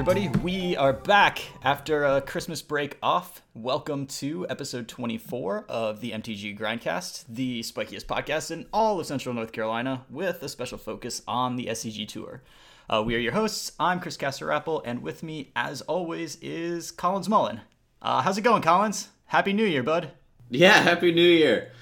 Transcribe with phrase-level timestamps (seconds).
[0.00, 0.28] everybody.
[0.42, 3.42] We are back after a Christmas break off.
[3.52, 9.34] Welcome to episode 24 of the MTG Grindcast, the spikiest podcast in all of Central
[9.34, 12.42] North Carolina, with a special focus on the SCG Tour.
[12.88, 13.72] Uh, we are your hosts.
[13.78, 17.60] I'm Chris Castor-Rappel, and with me, as always, is Collins Mullen.
[18.00, 19.08] Uh, how's it going, Collins?
[19.26, 20.12] Happy New Year, bud.
[20.48, 21.72] Yeah, Happy New Year.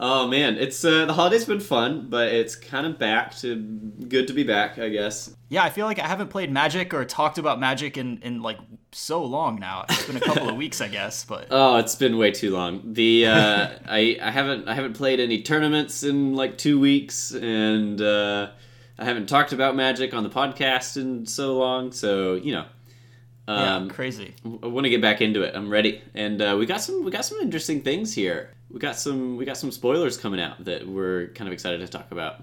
[0.00, 4.26] Oh man, it's uh, the holidays been fun, but it's kind of back to good
[4.26, 5.34] to be back, I guess.
[5.48, 8.58] Yeah, I feel like I haven't played Magic or talked about Magic in, in like
[8.90, 9.84] so long now.
[9.88, 12.92] It's been a couple of weeks, I guess, but Oh, it's been way too long.
[12.92, 18.00] The uh, I I haven't I haven't played any tournaments in like two weeks, and
[18.00, 18.50] uh,
[18.98, 21.92] I haven't talked about Magic on the podcast in so long.
[21.92, 22.64] So you know,
[23.46, 24.34] um, yeah, crazy.
[24.44, 25.54] I want to get back into it.
[25.54, 28.50] I'm ready, and uh, we got some we got some interesting things here.
[28.70, 31.88] We got some we got some spoilers coming out that we're kind of excited to
[31.88, 32.42] talk about.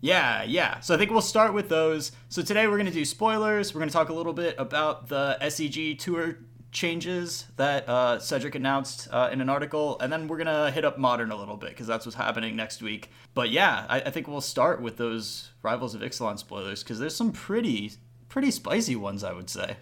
[0.00, 0.80] Yeah, yeah.
[0.80, 2.12] So I think we'll start with those.
[2.28, 3.74] So today we're going to do spoilers.
[3.74, 6.38] We're going to talk a little bit about the SCG tour
[6.70, 10.84] changes that uh, Cedric announced uh, in an article, and then we're going to hit
[10.84, 13.10] up Modern a little bit because that's what's happening next week.
[13.34, 17.16] But yeah, I, I think we'll start with those Rivals of Ixalan spoilers because there's
[17.16, 17.92] some pretty
[18.28, 19.76] pretty spicy ones, I would say.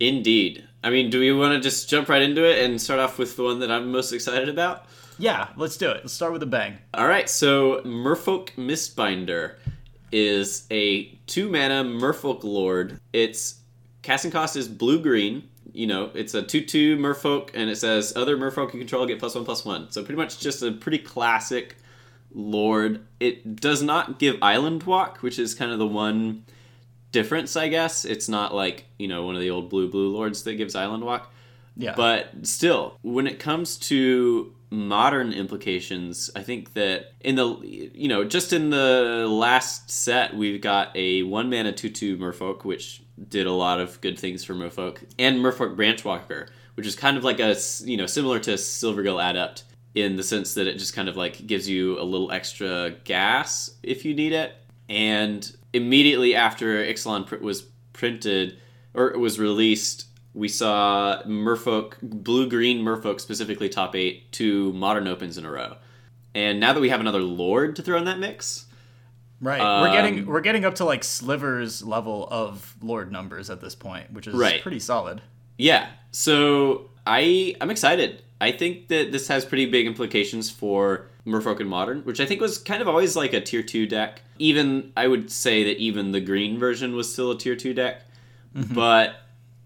[0.00, 0.64] Indeed.
[0.82, 3.36] I mean, do we want to just jump right into it and start off with
[3.36, 4.86] the one that I'm most excited about?
[5.18, 5.98] Yeah, let's do it.
[6.02, 6.78] Let's start with a bang.
[6.92, 9.54] All right, so Merfolk Mistbinder
[10.12, 13.00] is a two mana Merfolk Lord.
[13.12, 13.60] Its
[14.02, 15.48] casting cost is blue green.
[15.72, 19.18] You know, it's a 2 2 Merfolk, and it says other Merfolk you control get
[19.18, 19.90] plus one plus one.
[19.90, 21.76] So pretty much just a pretty classic
[22.32, 23.04] Lord.
[23.18, 26.44] It does not give Island Walk, which is kind of the one
[27.14, 28.04] difference, I guess.
[28.04, 31.04] It's not like, you know, one of the old blue blue lords that gives Island
[31.04, 31.32] Walk.
[31.76, 31.94] Yeah.
[31.96, 38.24] But still, when it comes to modern implications, I think that in the you know,
[38.24, 43.46] just in the last set we've got a one mana two two Merfolk, which did
[43.46, 47.38] a lot of good things for Merfolk, and Merfolk Branchwalker, which is kind of like
[47.38, 49.62] a you know, similar to Silvergill Adept
[49.94, 53.70] in the sense that it just kind of like gives you a little extra gas
[53.84, 54.56] if you need it.
[54.88, 57.62] And immediately after Ixalan pr- was
[57.92, 58.58] printed
[58.94, 65.36] or was released, we saw Merfolk, blue green Merfolk specifically top eight, two modern opens
[65.36, 65.76] in a row.
[66.34, 68.66] And now that we have another Lord to throw in that mix,
[69.40, 69.60] Right.
[69.60, 73.74] we're getting Um, we're getting up to like slivers level of lord numbers at this
[73.74, 74.62] point, which is Right.
[74.62, 75.20] pretty solid.
[75.58, 75.88] yeah.
[76.12, 78.22] So I I'm excited.
[78.40, 82.40] I think that this has pretty big implications for Merfolk and Modern, which I think
[82.40, 84.22] was kind of always like a tier two deck.
[84.38, 88.02] Even I would say that even the green version was still a tier two deck.
[88.52, 89.16] But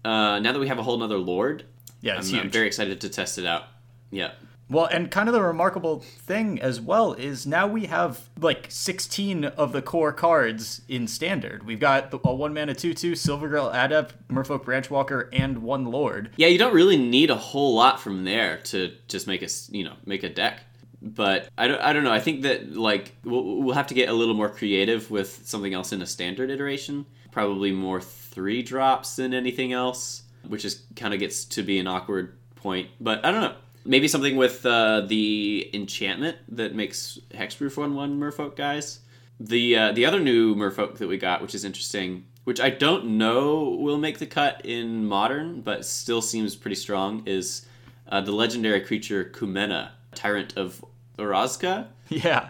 [0.03, 1.65] uh, now that we have a whole nother Lord,
[2.01, 3.65] Yeah, I'm, I'm very excited to test it out.
[4.09, 4.31] Yeah.
[4.69, 9.45] Well, and kind of the remarkable thing as well is now we have like 16
[9.45, 11.65] of the core cards in standard.
[11.65, 16.29] We've got a one mana 2 2 Silvergill Adept, Merfolk Branchwalker, and one Lord.
[16.37, 19.83] Yeah, you don't really need a whole lot from there to just make a you
[19.83, 20.61] know make a deck.
[21.01, 22.11] But I don't, I don't know.
[22.11, 25.73] I think that like we'll, we'll have to get a little more creative with something
[25.73, 27.05] else in a standard iteration.
[27.31, 31.87] Probably more three drops than anything else, which is kind of gets to be an
[31.87, 32.89] awkward point.
[32.99, 33.55] But I don't know.
[33.85, 38.99] Maybe something with uh, the enchantment that makes hexproof one one Merfolk guys.
[39.39, 43.17] The uh, the other new Merfolk that we got, which is interesting, which I don't
[43.17, 47.65] know will make the cut in modern, but still seems pretty strong, is
[48.09, 50.83] uh, the legendary creature Kumena, Tyrant of
[51.17, 51.87] Orazca.
[52.09, 52.49] Yeah.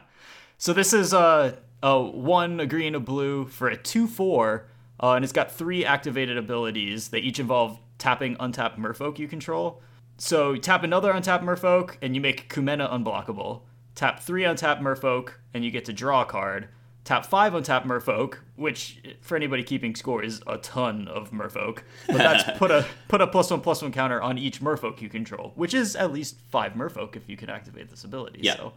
[0.57, 4.65] So this is uh, a one, a green, a blue for a 2 4,
[5.01, 7.09] uh, and it's got three activated abilities.
[7.09, 9.81] They each involve tapping untapped Merfolk you control.
[10.17, 13.61] So you tap another untapped Merfolk, and you make Kumena unblockable.
[13.95, 16.69] Tap three untapped Merfolk, and you get to draw a card.
[17.09, 21.79] Tap five untapped Merfolk, which for anybody keeping score is a ton of Merfolk.
[22.05, 25.09] But that's put a put a plus one plus one counter on each Merfolk you
[25.09, 28.41] control, which is at least five Merfolk if you can activate this ability.
[28.43, 28.57] Yeah.
[28.57, 28.73] So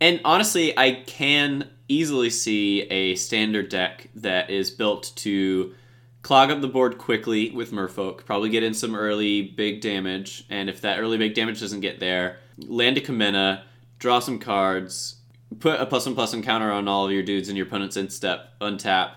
[0.00, 5.74] And honestly, I can easily see a standard deck that is built to
[6.22, 10.70] clog up the board quickly with Merfolk, probably get in some early big damage, and
[10.70, 13.62] if that early big damage doesn't get there, land a Kumena,
[13.98, 15.16] draw some cards,
[15.60, 17.96] put a plus one plus one counter on all of your dudes in your opponent's
[17.96, 19.12] end step, untap,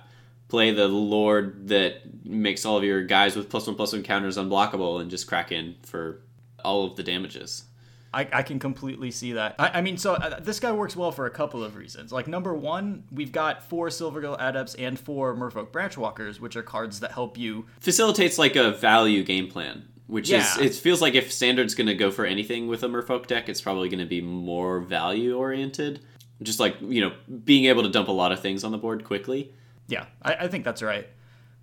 [0.48, 4.38] play the Lord that makes all of your guys with plus one plus one counters
[4.38, 6.22] unblockable, and just crack in for
[6.64, 7.64] all of the damages.
[8.12, 9.54] I, I can completely see that.
[9.60, 12.12] I, I mean, so uh, this guy works well for a couple of reasons.
[12.12, 17.02] Like, number one, we've got four Silvergill Adepts and four Merfolk Branchwalkers, which are cards
[17.02, 17.68] that help you.
[17.80, 20.40] facilitates like a value game plan, which Yeah.
[20.40, 23.48] is it feels like if standard's going to go for anything with a Merfolk deck,
[23.48, 26.00] it's probably going to be more value oriented.
[26.42, 27.14] Just like you know,
[27.44, 29.52] being able to dump a lot of things on the board quickly.
[29.88, 31.08] Yeah, I, I think that's right.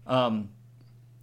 [0.06, 0.50] Um,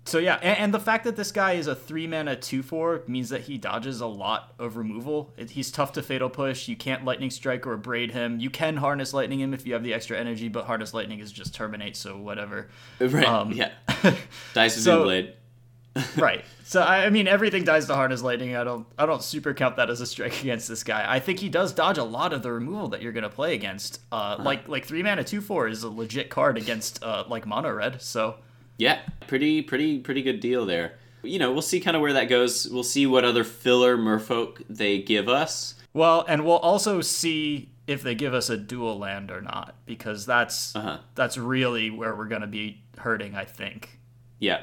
[0.05, 3.03] So yeah, and, and, the fact that this guy is a three mana two four
[3.07, 5.31] means that he dodges a lot of removal.
[5.38, 6.67] It, he's tough to fatal push.
[6.67, 8.39] You can't lightning strike or abrade him.
[8.39, 11.31] You can harness lightning him if you have the extra energy, but harness lightning is
[11.31, 12.69] just terminate, so whatever.
[13.00, 13.25] Right.
[13.25, 13.71] Um, yeah.
[14.53, 15.33] Dice with so, blade.
[16.17, 16.43] right.
[16.63, 18.55] So I mean, everything dies to harness lightning.
[18.55, 21.05] I don't, I don't super count that as a strike against this guy.
[21.07, 24.01] I think he does dodge a lot of the removal that you're gonna play against.
[24.11, 24.43] Uh, uh-huh.
[24.43, 28.01] like like three mana two four is a legit card against uh, like mono red.
[28.01, 28.35] So
[28.77, 30.97] yeah, pretty pretty pretty good deal there.
[31.21, 32.67] You know, we'll see kind of where that goes.
[32.69, 35.75] We'll see what other filler merfolk they give us.
[35.93, 40.25] Well, and we'll also see if they give us a dual land or not, because
[40.25, 40.99] that's uh-huh.
[41.15, 43.99] that's really where we're gonna be hurting, I think.
[44.39, 44.61] Yeah.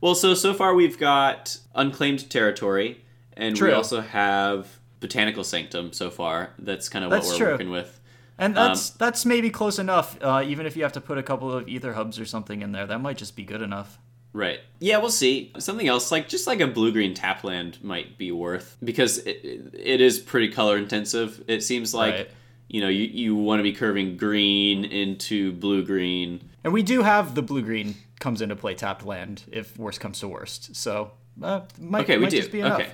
[0.00, 3.04] Well, so so far we've got unclaimed territory,
[3.34, 3.68] and True.
[3.68, 6.50] we also have botanical sanctum so far.
[6.58, 7.52] That's kind of what we're true.
[7.52, 8.00] working with.
[8.38, 10.16] And that's um, that's maybe close enough.
[10.22, 12.72] Uh, even if you have to put a couple of Aether Hubs or something in
[12.72, 13.98] there, that might just be good enough.
[14.32, 14.60] Right.
[14.78, 15.52] Yeah, we'll see.
[15.58, 20.00] Something else, like just like a blue green tapland, might be worth because it, it
[20.00, 21.42] is pretty color intensive.
[21.48, 22.30] It seems like right.
[22.68, 27.02] you know you, you want to be curving green into blue green, and we do
[27.02, 30.76] have the blue green comes into play tapped land if worst comes to worst.
[30.76, 31.12] So
[31.42, 32.38] uh, might, okay, we might do.
[32.38, 32.80] Just be enough.
[32.80, 32.90] Okay.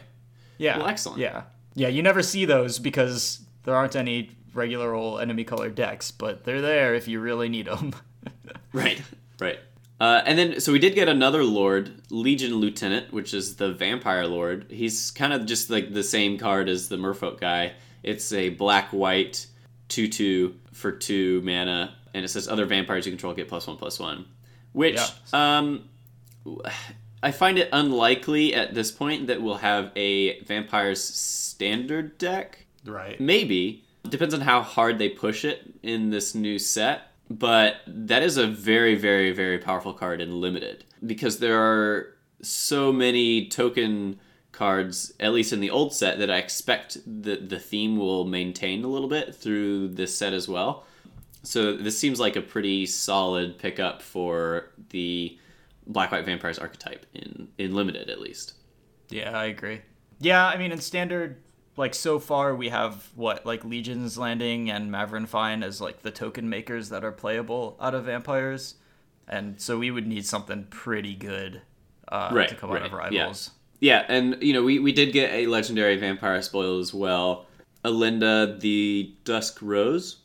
[0.59, 0.79] Yeah.
[0.79, 1.21] Well, excellent.
[1.21, 1.43] Yeah.
[1.75, 1.89] Yeah.
[1.89, 6.63] You never see those because there aren't any regular old enemy color decks, but they're
[6.63, 7.95] there if you really need them.
[8.73, 9.01] right,
[9.41, 9.59] right.
[9.99, 14.27] Uh, and then, so we did get another Lord, Legion Lieutenant, which is the Vampire
[14.27, 14.67] Lord.
[14.69, 17.73] He's kind of just like the same card as the Merfolk guy.
[18.03, 19.47] It's a black white
[19.89, 23.77] 2 2 for 2 mana, and it says other vampires you control get plus 1
[23.77, 24.25] plus 1.
[24.73, 25.57] Which, yeah.
[25.57, 25.89] um,
[27.23, 32.67] I find it unlikely at this point that we'll have a Vampires standard deck.
[32.85, 33.19] Right.
[33.19, 33.85] Maybe.
[34.09, 38.47] Depends on how hard they push it in this new set, but that is a
[38.47, 44.21] very, very, very powerful card in limited because there are so many token
[44.57, 48.83] cards, at least in the old set, that I expect the the theme will maintain
[48.83, 50.87] a little bit through this set as well.
[51.43, 55.39] So this seems like a pretty solid pickup for the
[55.87, 58.55] Black White Vampires archetype in in limited at least.
[59.11, 59.83] Yeah, I agree.
[60.19, 61.43] Yeah, I mean in standard
[61.77, 66.11] like so far we have what like Legion's Landing and Mavren Fein as like the
[66.11, 68.77] token makers that are playable out of vampires,
[69.29, 71.61] and so we would need something pretty good
[72.09, 73.51] uh, right, to come right, out of rivals.
[73.81, 74.05] Yeah.
[74.09, 77.47] and you know we we did get a legendary vampire spoil as well.
[77.85, 80.17] Elenda the Dusk Rose.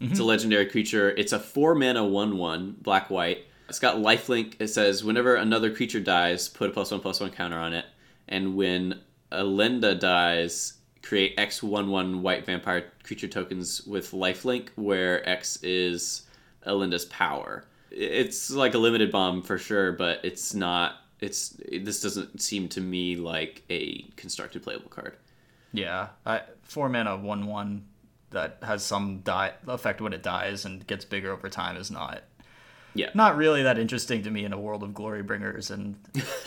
[0.00, 0.12] Mm-hmm.
[0.12, 1.10] It's a legendary creature.
[1.10, 3.44] It's a four mana one one black white.
[3.68, 4.54] It's got lifelink.
[4.58, 7.84] It says whenever another creature dies, put a plus one plus one counter on it,
[8.28, 9.00] and when
[9.32, 16.22] Elenda dies, create X one one white vampire creature tokens with lifelink, where X is
[16.66, 17.64] Elenda's power.
[17.90, 20.96] It's like a limited bomb for sure, but it's not.
[21.20, 25.16] It's this doesn't seem to me like a constructed playable card.
[25.72, 27.84] Yeah, I, four mana one one
[28.30, 32.22] that has some die effect when it dies and gets bigger over time is not
[32.94, 35.96] yeah not really that interesting to me in a world of glory bringers and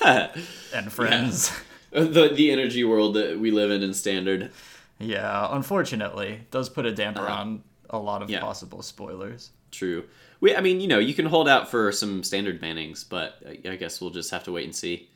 [0.06, 1.52] and friends
[1.94, 4.52] the the energy world that we live in in standard.
[5.00, 8.40] Yeah, unfortunately, does put a damper uh, on a lot of yeah.
[8.40, 9.52] possible spoilers.
[9.72, 10.06] True.
[10.44, 13.78] We, I mean, you know, you can hold out for some standard bannings, but I
[13.78, 15.08] guess we'll just have to wait and see.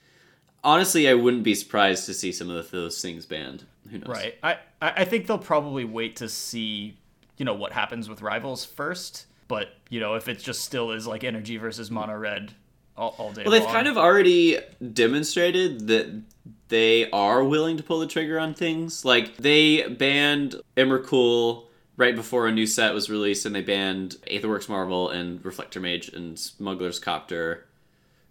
[0.63, 3.65] Honestly, I wouldn't be surprised to see some of those things banned.
[3.91, 4.07] Who knows?
[4.07, 4.35] Right.
[4.41, 6.97] I I think they'll probably wait to see,
[7.35, 9.25] you know, what happens with rivals first.
[9.49, 12.53] But you know, if it just still is like energy versus mono red
[12.95, 13.43] all, all day.
[13.43, 14.59] Well, they've kind of already
[14.93, 16.21] demonstrated that
[16.69, 19.03] they are willing to pull the trigger on things.
[19.03, 21.66] Like they banned Emrakul
[21.97, 26.09] right before a new set was released, and they banned Aetherworks Marvel and Reflector Mage
[26.09, 27.65] and Smuggler's Copter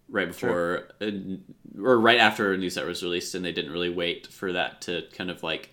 [0.08, 0.88] right before
[1.82, 4.80] or right after a new set was released, and they didn't really wait for that
[4.82, 5.70] to kind of like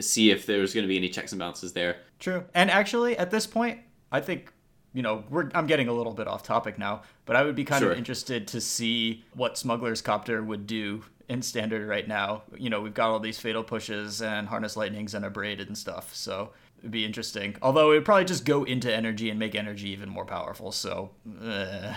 [0.00, 1.98] see if there was going to be any checks and balances there.
[2.18, 2.44] True.
[2.54, 3.78] And actually, at this point,
[4.10, 4.52] I think
[4.94, 7.64] you know, we're I'm getting a little bit off topic now, but I would be
[7.64, 7.92] kind sure.
[7.92, 12.42] of interested to see what Smuggler's Copter would do in standard right now.
[12.56, 16.14] You know, we've got all these fatal pushes and harness lightnings and abraded and stuff,
[16.14, 16.50] so
[16.84, 17.56] it'd be interesting.
[17.62, 20.70] Although it would probably just go into energy and make energy even more powerful.
[20.70, 21.12] So,
[21.42, 21.94] uh,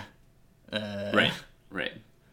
[0.72, 1.12] uh.
[1.14, 1.34] right,
[1.70, 1.92] right,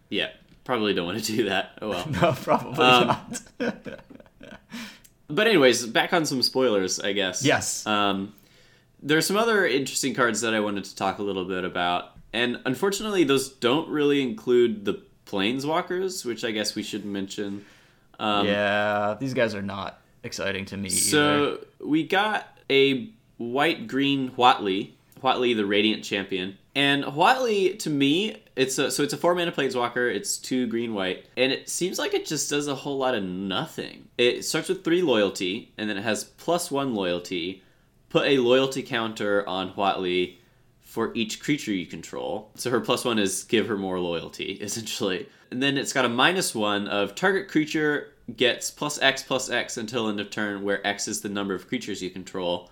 [0.08, 0.28] yeah,
[0.62, 1.76] probably don't want to do that.
[1.82, 3.42] Oh well, no, probably um, not.
[5.26, 7.44] but anyways, back on some spoilers, I guess.
[7.44, 7.84] Yes.
[7.88, 8.34] Um,
[9.02, 12.12] there are some other interesting cards that I wanted to talk a little bit about,
[12.32, 17.64] and unfortunately, those don't really include the planeswalkers, which I guess we should mention.
[18.20, 20.88] Um, yeah, these guys are not exciting to me.
[20.88, 21.66] So either.
[21.80, 24.92] we got a white green Huatli.
[25.22, 26.58] Huatli, the Radiant Champion.
[26.74, 30.12] And Huatli, to me, it's a, so it's a four mana planeswalker.
[30.12, 33.22] It's two green white, and it seems like it just does a whole lot of
[33.22, 34.08] nothing.
[34.18, 37.62] It starts with three loyalty, and then it has plus one loyalty.
[38.08, 40.36] Put a loyalty counter on Huatli
[40.80, 42.50] for each creature you control.
[42.54, 45.28] So her plus one is give her more loyalty, essentially.
[45.50, 49.76] And then it's got a minus one of target creature gets plus X plus X
[49.76, 52.70] until end of turn, where X is the number of creatures you control.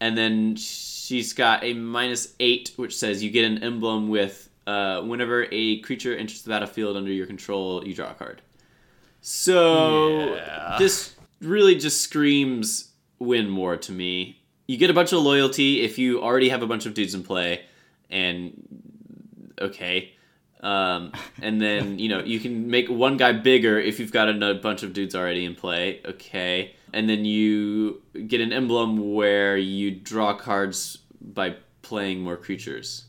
[0.00, 5.02] And then she's got a minus eight, which says you get an emblem with uh,
[5.02, 8.42] whenever a creature enters the battlefield under your control, you draw a card.
[9.20, 10.76] So Yeah.
[10.78, 14.40] this really just screams win more to me.
[14.66, 17.22] You get a bunch of loyalty if you already have a bunch of dudes in
[17.22, 17.64] play,
[18.10, 18.52] and
[19.60, 20.13] okay.
[20.64, 24.54] Um, and then you know you can make one guy bigger if you've got a
[24.54, 26.00] bunch of dudes already in play.
[26.06, 33.04] Okay, and then you get an emblem where you draw cards by playing more creatures,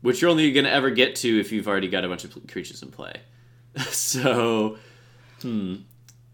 [0.00, 2.82] which you're only gonna ever get to if you've already got a bunch of creatures
[2.82, 3.14] in play.
[3.90, 4.76] so,
[5.42, 5.76] hmm.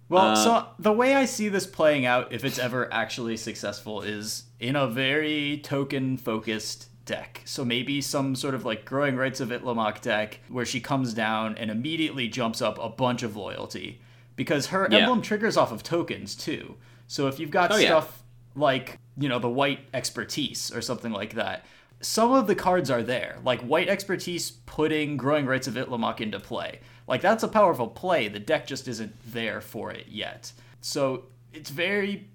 [0.08, 4.00] Well, Uh, so the way I see this playing out, if it's ever actually successful,
[4.00, 7.42] is in a very token focused deck.
[7.44, 11.56] So maybe some sort of like Growing Rites of Itlimoc deck where she comes down
[11.58, 14.00] and immediately jumps up a bunch of loyalty.
[14.36, 14.98] Because her Yeah.
[14.98, 16.76] emblem triggers off of tokens too.
[17.06, 17.86] So if you've got Oh, yeah.
[17.88, 18.22] stuff
[18.54, 21.64] like, you know, the white expertise or something like that,
[22.00, 23.38] some of the cards are there.
[23.44, 26.80] Like white expertise putting Growing Rites of Itlimoc into play.
[27.06, 28.28] Like that's a powerful play.
[28.28, 30.52] The deck just isn't there for it yet.
[30.80, 32.28] So it's very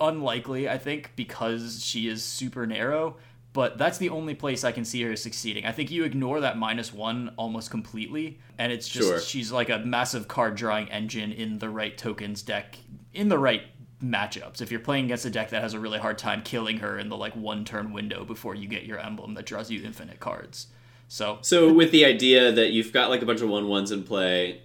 [0.00, 3.16] unlikely, I think, because she is super narrow.
[3.52, 5.66] But that's the only place I can see her succeeding.
[5.66, 9.20] I think you ignore that minus one almost completely, and it's just Sure.
[9.20, 12.78] she's like a massive card drawing engine in the right tokens deck,
[13.12, 13.62] in the right
[14.02, 14.60] matchups.
[14.60, 17.08] If you're playing against a deck that has a really hard time killing her in
[17.08, 20.68] the like one turn window before you get your emblem that draws you infinite cards.
[21.08, 24.02] So So with the idea that you've got like a bunch of one ones in
[24.02, 24.62] play,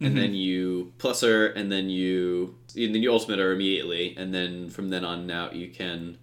[0.00, 0.34] and then mm-hmm.
[0.34, 4.90] you plus her, and then you and then you ultimate her immediately, and then from
[4.90, 6.18] then on out you can,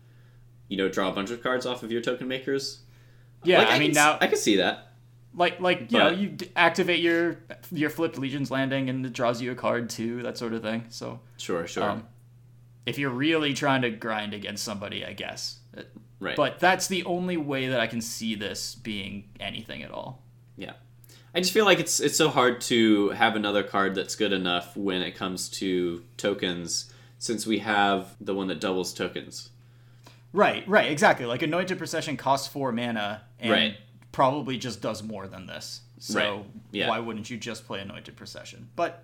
[0.67, 2.79] you know, draw a bunch of cards off of your token makers.
[3.43, 4.93] yeah, Like, I, mean can, now I can see that.
[5.36, 7.38] like like you know you activate your
[7.72, 10.86] your flipped legion's landing and it draws you a card too that sort of thing
[10.89, 12.07] so Sure, sure, um,
[12.86, 15.60] if you're really trying to grind against somebody i guess
[16.22, 16.38] right.
[16.38, 20.24] but that's the only way that i can see this being anything at all
[20.55, 20.74] Yeah.
[21.34, 24.77] I just feel like it's it's so hard to have another card that's good enough
[24.77, 29.50] when it comes to tokens since we have the one that doubles tokens.
[30.36, 33.77] Right right exactly like anointed procession costs four mana and Right.
[34.12, 36.89] probably just does more than this so Right, yeah.
[36.89, 39.04] why wouldn't you just play anointed procession but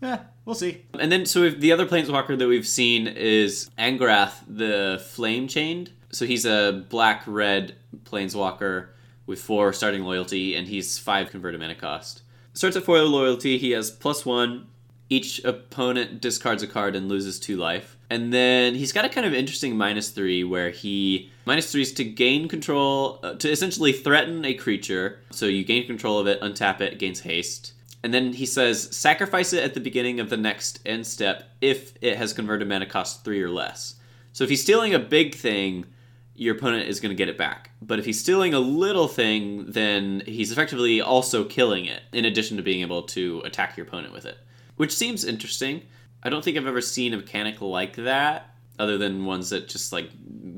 [0.00, 5.02] yeah we'll see And then so the other planeswalker that we've seen is Angrath the
[5.12, 5.90] Flame Chained.
[6.10, 7.74] So he's a black red
[8.04, 8.88] planeswalker
[9.26, 12.22] with four starting loyalty and he's five converted mana cost.
[12.54, 14.68] Starts at four loyalty, he has plus one.
[15.10, 17.96] Each opponent discards a card and loses two life.
[18.10, 21.92] And then he's got a kind of interesting minus three where he minus three is
[21.94, 25.20] to gain control, uh, to essentially threaten a creature.
[25.30, 27.72] So you gain control of it, untap it, gains haste.
[28.02, 31.94] And then he says, sacrifice it at the beginning of the next end step if
[32.00, 33.96] it has converted mana cost three or less.
[34.32, 35.86] So if he's stealing a big thing,
[36.34, 37.70] your opponent is going to get it back.
[37.82, 42.56] But if he's stealing a little thing, then he's effectively also killing it, in addition
[42.56, 44.38] to being able to attack your opponent with it.
[44.78, 45.82] Which seems interesting.
[46.22, 49.92] I don't think I've ever seen a mechanic like that, other than ones that just
[49.92, 50.10] like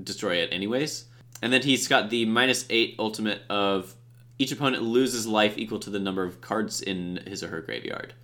[0.04, 1.06] destroy it anyways.
[1.42, 3.94] And then he's got the minus eight ultimate of
[4.38, 8.14] each opponent loses life equal to the number of cards in his or her graveyard.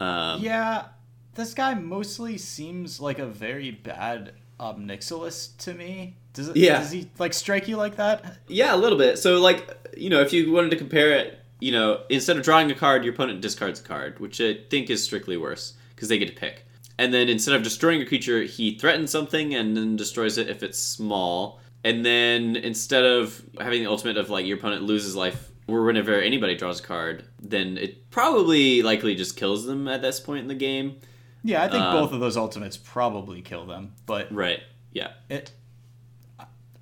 [0.00, 0.86] Um, Yeah,
[1.34, 6.16] this guy mostly seems like a very bad Ob Nixilis to me.
[6.34, 6.56] Does it?
[6.56, 6.78] Yeah.
[6.78, 8.38] Does he like strike you like that?
[8.48, 9.18] Yeah, a little bit.
[9.18, 12.70] So, like, you know, if you wanted to compare it, you know, instead of drawing
[12.72, 16.18] a card, your opponent discards a card, which I think is strictly worse because they
[16.18, 16.66] get to pick.
[16.98, 20.64] And then instead of destroying a creature, he threatens something and then destroys it if
[20.64, 21.60] it's small.
[21.84, 26.20] And then instead of having the ultimate of like your opponent loses life or whenever
[26.20, 30.48] anybody draws a card, then it probably likely just kills them at this point in
[30.48, 30.96] the game.
[31.44, 34.60] Yeah, I think Um, both of those ultimates probably kill them, but Right.
[34.92, 35.12] Yeah.
[35.28, 35.52] it.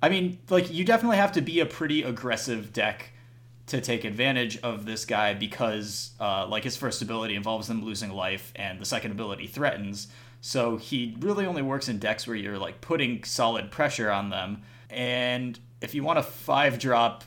[0.01, 3.10] I mean, like you definitely have to be a pretty aggressive deck
[3.71, 8.11] to take advantage of this guy because, uh, like, his first ability involves them losing
[8.11, 10.07] life, and the second ability threatens.
[10.39, 14.63] So he really only works in decks where you're like putting solid pressure on them.
[14.89, 17.23] And if you want a five drop,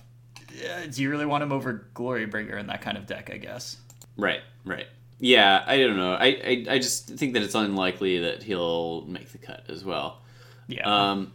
[0.62, 3.30] eh, do you really want him over Glorybringer in that kind of deck?
[3.32, 3.76] I guess.
[4.16, 4.86] Right, right.
[5.20, 6.14] Yeah, I don't know.
[6.14, 10.20] I, I, I just think that it's unlikely that he'll make the cut as well.
[10.66, 10.82] Yeah.
[10.82, 11.32] Um,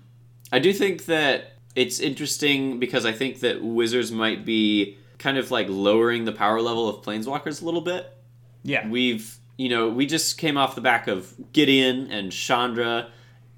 [0.52, 5.52] I do think that It's interesting because I think that Wizards might be kind of
[5.52, 8.12] like lowering the power level of Planeswalkers a little bit.
[8.64, 8.88] Yeah.
[8.88, 13.10] We've, you know, we just came off the back of Gideon and Chandra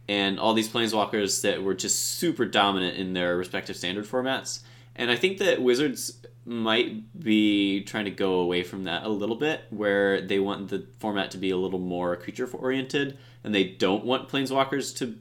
[0.10, 4.62] and all these Planeswalkers that were just super dominant in their respective standard formats.
[4.96, 9.36] And I think that Wizards might be trying to go away from that a little
[9.36, 13.64] bit, where they want the format to be a little more creature oriented, and they
[13.64, 15.18] don't want Planeswalkers to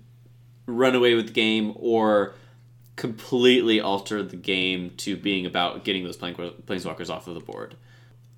[0.66, 2.34] run away with the game or
[3.00, 7.74] completely alter the game to being about getting those plane, planeswalkers off of the board.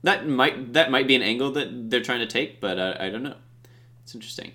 [0.05, 3.11] That might that might be an angle that they're trying to take, but uh, I
[3.11, 3.35] don't know.
[4.05, 4.53] It's interesting.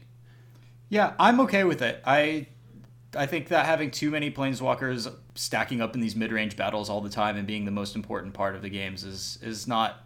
[0.88, 2.02] Yeah, I'm okay with it.
[2.06, 2.48] I
[3.18, 7.10] I think that having too many planeswalkers stacking up in these mid-range battles all the
[7.10, 10.06] time and being the most important part of the games is is not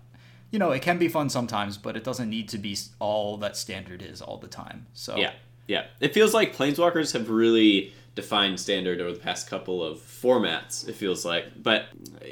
[0.49, 3.55] you know, it can be fun sometimes, but it doesn't need to be all that
[3.55, 4.87] standard is all the time.
[4.93, 5.33] So Yeah.
[5.67, 5.85] Yeah.
[5.99, 10.87] It feels like planeswalkers have really defined standard over the past couple of formats.
[10.87, 11.85] It feels like, but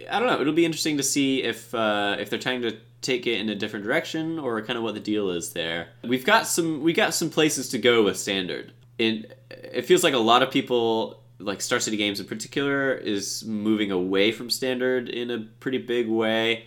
[0.10, 0.40] I don't know.
[0.42, 3.56] It'll be interesting to see if uh, if they're trying to take it in a
[3.56, 5.90] different direction or kind of what the deal is there.
[6.04, 8.74] We've got some we got some places to go with standard.
[8.98, 13.46] It it feels like a lot of people like Star City Games in particular is
[13.46, 16.66] moving away from standard in a pretty big way.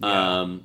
[0.00, 0.40] Yeah.
[0.40, 0.64] Um,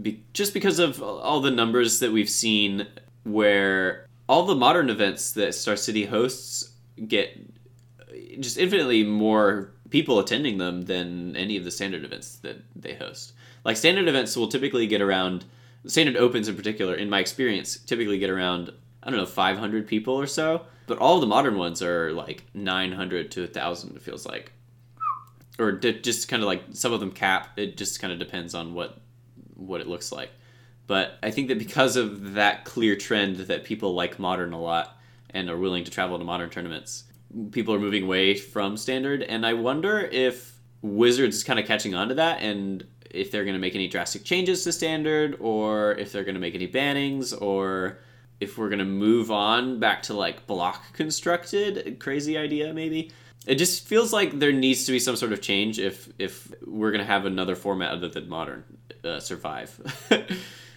[0.00, 2.86] be, just because of all the numbers that we've seen
[3.24, 6.71] where all the modern events that Star City hosts
[7.06, 7.38] get
[8.00, 12.94] uh, just infinitely more people attending them than any of the standard events that they
[12.94, 13.32] host.
[13.64, 15.44] Like standard events will typically get around
[15.86, 20.14] standard opens in particular in my experience typically get around I don't know 500 people
[20.14, 24.52] or so, but all the modern ones are like 900 to 1000 it feels like.
[25.58, 27.50] Or just kind of like some of them cap.
[27.56, 28.98] It just kind of depends on what
[29.54, 30.30] what it looks like.
[30.86, 34.98] But I think that because of that clear trend that people like modern a lot
[35.32, 37.04] and are willing to travel to modern tournaments,
[37.50, 39.22] people are moving away from standard.
[39.22, 43.44] And I wonder if Wizards is kind of catching on to that and if they're
[43.44, 46.66] going to make any drastic changes to standard or if they're going to make any
[46.66, 47.98] bannings or
[48.40, 53.12] if we're going to move on back to like block constructed crazy idea maybe
[53.46, 56.90] it just feels like there needs to be some sort of change if if we're
[56.90, 58.64] going to have another format other than modern
[59.04, 59.78] uh, survive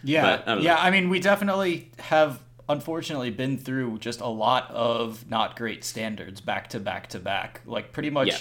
[0.06, 0.76] Yeah, I yeah.
[0.76, 0.80] know.
[0.82, 6.42] I mean, we definitely have unfortunately been through just a lot of not great standards
[6.42, 7.62] back to back to back.
[7.66, 8.38] Like pretty much Yeah.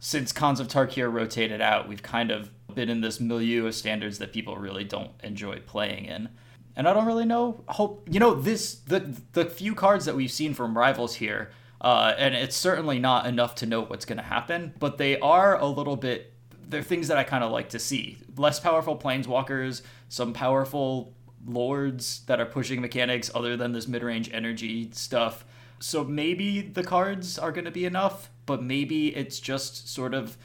[0.00, 4.18] since Khans of Tarkir rotated out, we've kind of been in this milieu of standards
[4.18, 6.28] that people really don't enjoy playing in.
[6.74, 7.62] And I don't really know.
[7.68, 8.76] Hope you know this.
[8.76, 11.50] The the few cards that we've seen from rivals here,
[11.82, 14.72] uh, and it's certainly not enough to know what's going to happen.
[14.78, 16.32] But they are a little bit.
[16.66, 18.16] They're things that I kind of like to see.
[18.38, 21.12] Less powerful planeswalkers, some powerful
[21.46, 25.44] lords that are pushing mechanics other than this mid-range energy stuff.
[25.80, 30.36] So maybe the cards are going to be enough, but maybe it's just sort of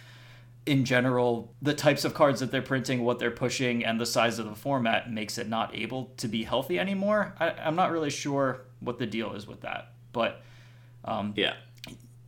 [0.65, 4.39] in general the types of cards that they're printing, what they're pushing, and the size
[4.39, 7.36] of the format makes it not able to be healthy anymore.
[7.39, 10.41] I, I'm not really sure what the deal is with that, but
[11.36, 11.53] yeah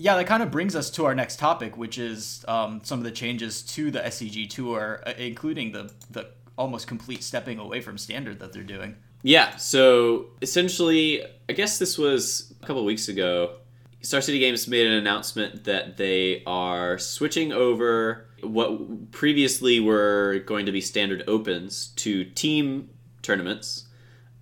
[0.01, 3.03] yeah, that kind of brings us to our next topic, which is um, some of
[3.03, 6.29] the changes to the SCG tour, uh, including the the
[6.60, 8.95] almost complete stepping away from standard that they're doing.
[9.24, 13.56] Yeah, so essentially, I guess this was a couple weeks ago.
[14.02, 20.65] Star City Games made an announcement that they are switching over what previously were going
[20.65, 22.89] to be standard opens to team
[23.22, 23.88] tournaments,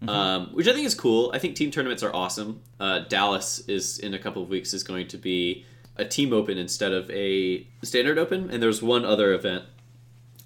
[0.07, 1.31] um, which I think is cool.
[1.33, 2.61] I think team tournaments are awesome.
[2.79, 6.59] Uh, Dallas is in a couple of weeks is going to be a team open
[6.59, 9.63] instead of a standard open, and there's one other event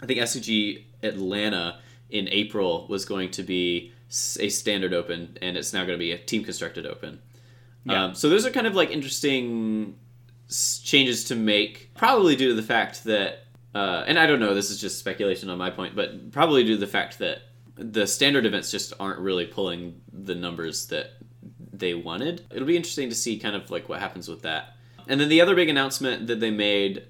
[0.01, 3.93] I think SCG Atlanta in April was going to be
[4.39, 7.21] a standard open, and it's now going to be a team constructed open.
[7.85, 8.05] Yeah.
[8.05, 9.97] Um, so those are kind of like interesting
[10.83, 14.69] changes to make, probably due to the fact that, uh, and I don't know, this
[14.69, 17.39] is just speculation on my point, but probably due to the fact that
[17.75, 21.11] the standard events just aren't really pulling the numbers that
[21.71, 22.45] they wanted.
[22.51, 24.75] It'll be interesting to see kind of like what happens with that.
[25.07, 27.07] And then the other big announcement that they made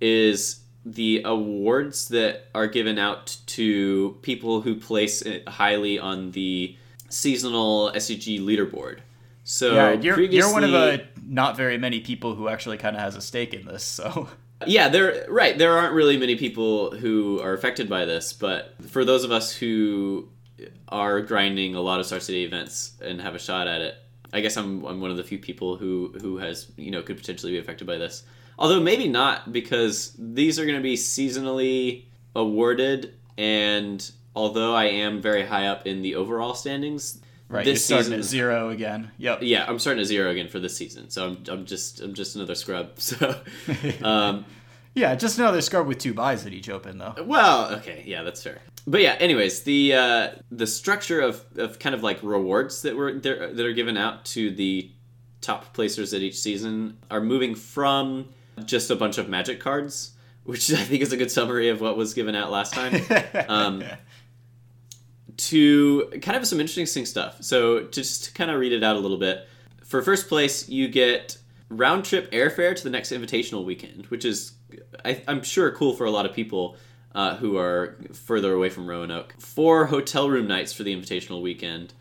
[0.00, 6.76] is the awards that are given out to people who place it highly on the
[7.08, 8.98] seasonal SCG leaderboard.
[9.44, 13.02] So yeah, you're you're one of the not very many people who actually kind of
[13.02, 13.82] has a stake in this.
[13.82, 14.28] So
[14.66, 15.56] Yeah, there right.
[15.56, 19.54] There aren't really many people who are affected by this, but for those of us
[19.54, 20.28] who
[20.88, 23.96] are grinding a lot of Star City events and have a shot at it,
[24.32, 27.16] I guess I'm I'm one of the few people who who has you know could
[27.16, 28.24] potentially be affected by this.
[28.58, 35.20] Although maybe not because these are going to be seasonally awarded, and although I am
[35.20, 39.10] very high up in the overall standings, Right, this you're starting season at zero again.
[39.18, 39.40] Yep.
[39.42, 41.10] yeah, I'm starting at zero again for this season.
[41.10, 42.98] So I'm, I'm just I'm just another scrub.
[42.98, 43.40] So,
[44.02, 44.44] um,
[44.94, 47.14] Yeah, just another scrub with two buys at each open though.
[47.24, 48.60] well, okay, yeah, that's fair.
[48.86, 53.12] But yeah, anyways, the uh, the structure of, of kind of like rewards that were
[53.12, 54.90] there that are given out to the
[55.40, 58.30] top placers at each season are moving from
[58.64, 60.12] just a bunch of magic cards,
[60.44, 63.00] which I think is a good summary of what was given out last time.
[63.48, 63.84] Um,
[65.36, 67.42] to kind of some interesting stuff.
[67.42, 69.48] So just to kind of read it out a little bit.
[69.84, 71.38] For first place, you get
[71.68, 74.52] round trip airfare to the next invitational weekend, which is
[75.04, 76.76] I, I'm sure cool for a lot of people
[77.14, 79.34] uh, who are further away from Roanoke.
[79.40, 81.94] Four hotel room nights for the invitational weekend.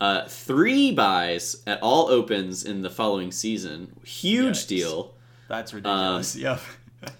[0.00, 3.94] Uh, three buys at all opens in the following season.
[4.04, 4.68] Huge Yikes.
[4.68, 5.14] deal.
[5.50, 6.36] That's ridiculous.
[6.36, 6.60] Um, yep.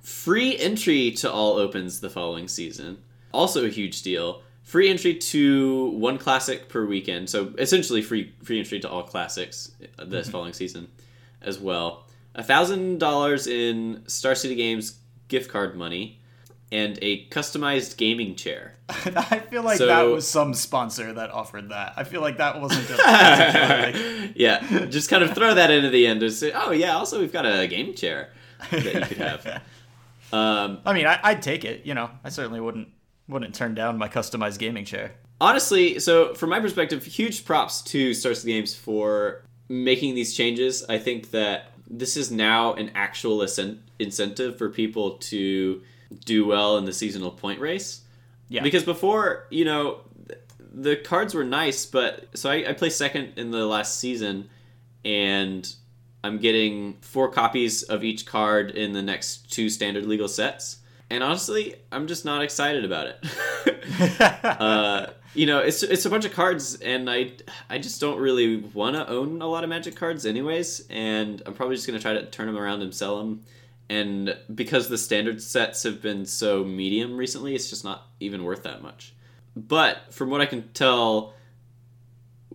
[0.00, 2.98] Free entry to all opens the following season.
[3.32, 4.42] Also a huge deal.
[4.64, 7.30] Free entry to one classic per weekend.
[7.30, 9.70] So essentially free free entry to all classics
[10.04, 10.88] this following season
[11.40, 12.04] as well.
[12.34, 16.20] A thousand dollars in Star City Games gift card money
[16.70, 18.74] and a customized gaming chair.
[18.88, 21.94] I feel like So- that was some sponsor that offered that.
[21.96, 26.22] I feel like that wasn't just yeah, just kind of throw that into the end
[26.22, 28.30] and say, oh yeah, also we've got a game chair
[28.70, 29.62] that you could have.
[30.30, 31.86] Um, I mean, I, I'd take it.
[31.86, 32.88] You know, I certainly wouldn't
[33.28, 35.12] wouldn't turn down my customized gaming chair.
[35.40, 40.84] honestly, so from my perspective, huge props to City Games for making these changes.
[40.86, 45.80] I think that this is now an actual incen- incentive for people to
[46.24, 48.02] do well in the seasonal point race.
[48.48, 48.62] Yeah.
[48.62, 50.00] Because before, you know,
[50.72, 54.48] the cards were nice, but so I, I placed second in the last season,
[55.04, 55.70] and
[56.24, 60.78] I'm getting four copies of each card in the next two standard legal sets.
[61.10, 64.20] And honestly, I'm just not excited about it.
[64.44, 67.32] uh, you know, it's it's a bunch of cards, and I
[67.68, 70.86] I just don't really want to own a lot of Magic cards, anyways.
[70.90, 73.44] And I'm probably just gonna try to turn them around and sell them.
[73.90, 78.62] And because the standard sets have been so medium recently, it's just not even worth
[78.64, 79.14] that much.
[79.56, 81.34] But from what I can tell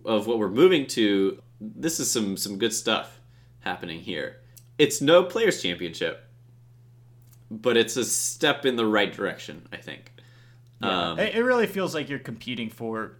[0.04, 3.20] of what we're moving to, this is some some good stuff
[3.60, 4.40] happening here.
[4.78, 6.24] It's no players championship,
[7.50, 10.12] but it's a step in the right direction, I think.
[10.82, 13.16] Um, it, it really feels like you're competing for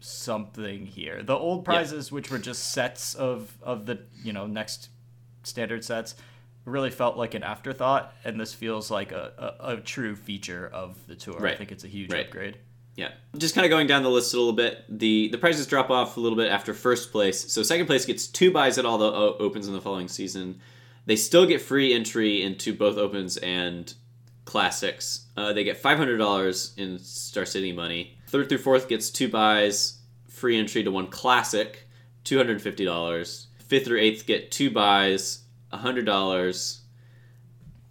[0.00, 1.22] something here.
[1.22, 4.88] The old prizes, which were just sets of of the you know next
[5.42, 6.14] standard sets,
[6.64, 10.96] really felt like an afterthought, and this feels like a, a, a true feature of
[11.06, 11.46] the tour.
[11.46, 12.26] I think it's a huge Right.
[12.26, 12.58] upgrade.
[12.94, 14.84] Yeah, just kind of going down the list a little bit.
[14.88, 17.50] The the prizes drop off a little bit after first place.
[17.52, 20.60] So second place gets two buys at all the o- opens in the following season.
[21.06, 23.92] They still get free entry into both opens and
[24.44, 25.26] classics.
[25.36, 28.18] Uh, they get five hundred dollars in Star City money.
[28.28, 29.98] Third through fourth gets two buys,
[30.28, 31.88] free entry to one classic,
[32.24, 33.46] two hundred fifty dollars.
[33.66, 36.80] Fifth through eighth get two buys, hundred dollars.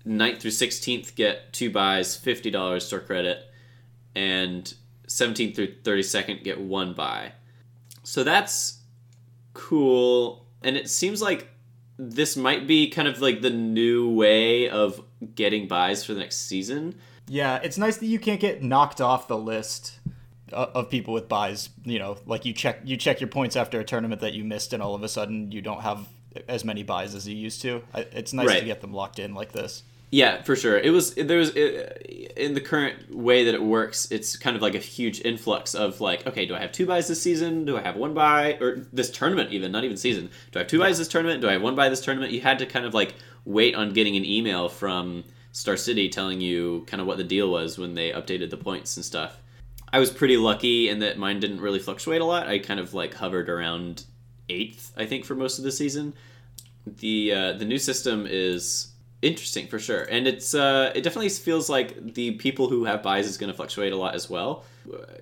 [0.04, 3.46] Ninth through sixteenth get two buys, fifty dollars store credit
[4.16, 4.74] and
[5.08, 7.34] 17th through 32nd get one buy.
[8.04, 8.80] So that's
[9.54, 10.46] cool.
[10.64, 11.50] And it seems like
[11.98, 15.02] this might be kind of like the new way of
[15.36, 16.96] getting buys for the next season.
[17.28, 20.00] Yeah, it's nice that you can't get knocked off the list
[20.52, 21.70] of people with buys.
[21.84, 24.74] You know, like you check you check your points after a tournament that you missed,
[24.74, 26.08] and all of a sudden you don't have
[26.48, 27.82] as many buys as you used to.
[27.96, 28.60] It's nice Right.
[28.60, 29.84] to get them locked in like this.
[30.14, 30.78] Yeah, for sure.
[30.78, 34.80] It was there's in the current way that it works, it's kind of like a
[34.80, 37.64] huge influx of like, okay, do I have two buys this season?
[37.64, 40.30] Do I have one buy or this tournament even, not even season.
[40.52, 41.42] Do I have two buys this tournament?
[41.42, 42.34] Do I have one buy this tournament?
[42.34, 43.16] You had to kind of like
[43.46, 47.50] wait on getting an email from Star City telling you kind of what the deal
[47.50, 49.38] was when they updated the points and stuff.
[49.94, 52.48] I was pretty lucky in that mine didn't really fluctuate a lot.
[52.48, 54.06] I kind of like hovered around
[54.52, 56.14] eighth, I think, for most of the season.
[56.86, 61.70] The uh, the new system is interesting for sure, and it's uh, it definitely feels
[61.70, 64.64] like the people who have buys is going to fluctuate a lot as well.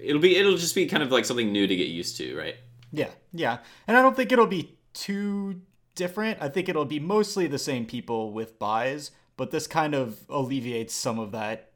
[0.01, 2.55] It'll be it'll just be kind of like something new to get used to, right?
[2.91, 3.59] Yeah, yeah.
[3.87, 5.61] And I don't think it'll be too
[5.95, 6.41] different.
[6.41, 10.93] I think it'll be mostly the same people with buys, but this kind of alleviates
[10.93, 11.71] some of that,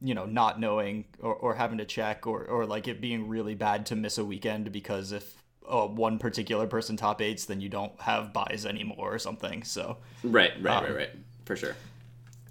[0.00, 3.54] you know, not knowing or, or having to check or, or like it being really
[3.54, 7.68] bad to miss a weekend because if uh, one particular person top eights, then you
[7.68, 9.62] don't have buys anymore or something.
[9.62, 11.10] So Right, right, Um, right, right,
[11.44, 11.76] for sure.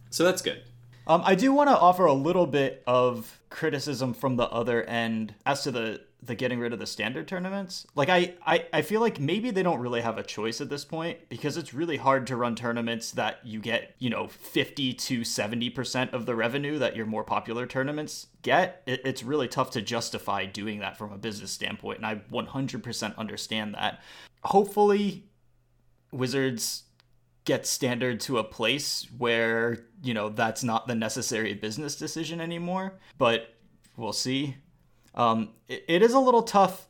[0.10, 0.62] So that's good.
[1.06, 5.34] Um, I do want to offer a little bit of criticism from the other end
[5.45, 7.87] as to the the getting rid of the standard tournaments.
[7.95, 10.85] Like I, I I feel like maybe they don't really have a choice at this
[10.85, 15.21] point because it's really hard to run tournaments that you get, you know, 50 to
[15.21, 18.83] 70% of the revenue that your more popular tournaments get.
[18.85, 23.17] It, it's really tough to justify doing that from a business standpoint and I 100%
[23.17, 24.01] understand that.
[24.43, 25.25] Hopefully
[26.11, 26.83] Wizards
[27.47, 32.99] get standard to a place where, you know, that's not the necessary business decision anymore,
[33.17, 33.55] but
[33.95, 34.57] we'll see.
[35.17, 36.88] Um, it, it is a little tough.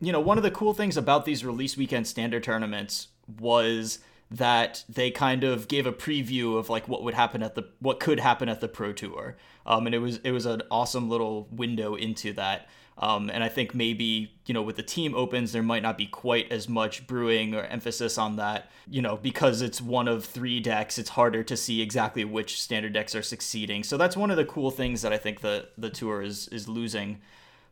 [0.00, 4.84] You know, one of the cool things about these release weekend standard tournaments was that
[4.88, 8.20] they kind of gave a preview of like what would happen at the what could
[8.20, 9.36] happen at the pro tour.
[9.64, 12.68] Um, and it was it was an awesome little window into that.
[12.98, 16.06] Um, and i think maybe you know with the team opens there might not be
[16.06, 20.60] quite as much brewing or emphasis on that you know because it's one of three
[20.60, 20.98] decks.
[20.98, 23.84] It's harder to see exactly which standard decks are succeeding.
[23.84, 26.68] So that's one of the cool things that i think the the tour is is
[26.68, 27.20] losing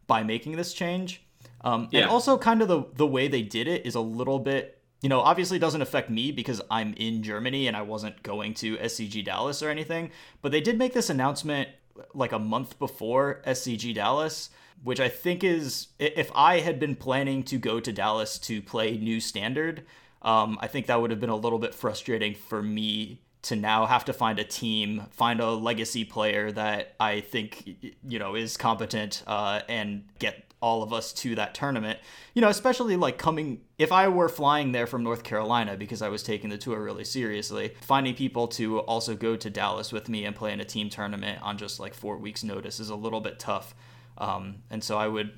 [0.09, 1.23] by making this change.
[1.61, 2.01] Um, yeah.
[2.01, 5.09] And also, kind of the the way they did it is a little bit, you
[5.09, 9.25] know, obviously doesn't affect me because I'm in Germany and I wasn't going to SCG
[9.25, 10.11] Dallas or anything.
[10.43, 11.69] But they did make this announcement
[12.15, 14.51] like a month before SCG Dallas,
[14.83, 18.97] which I think is if I had been planning to go to Dallas to play
[18.97, 19.85] New Standard,
[20.23, 23.87] um, I think that would have been a little bit frustrating for me to now
[23.87, 28.57] have to find a team, find a legacy player that I think you know is
[28.57, 31.99] competent, uh, and get all of us to that tournament.
[32.35, 36.09] You know, especially like coming if I were flying there from North Carolina because I
[36.09, 40.25] was taking the tour really seriously, finding people to also go to Dallas with me
[40.25, 43.21] and play in a team tournament on just like four weeks' notice is a little
[43.21, 43.75] bit tough.
[44.19, 45.31] Um, and so I would,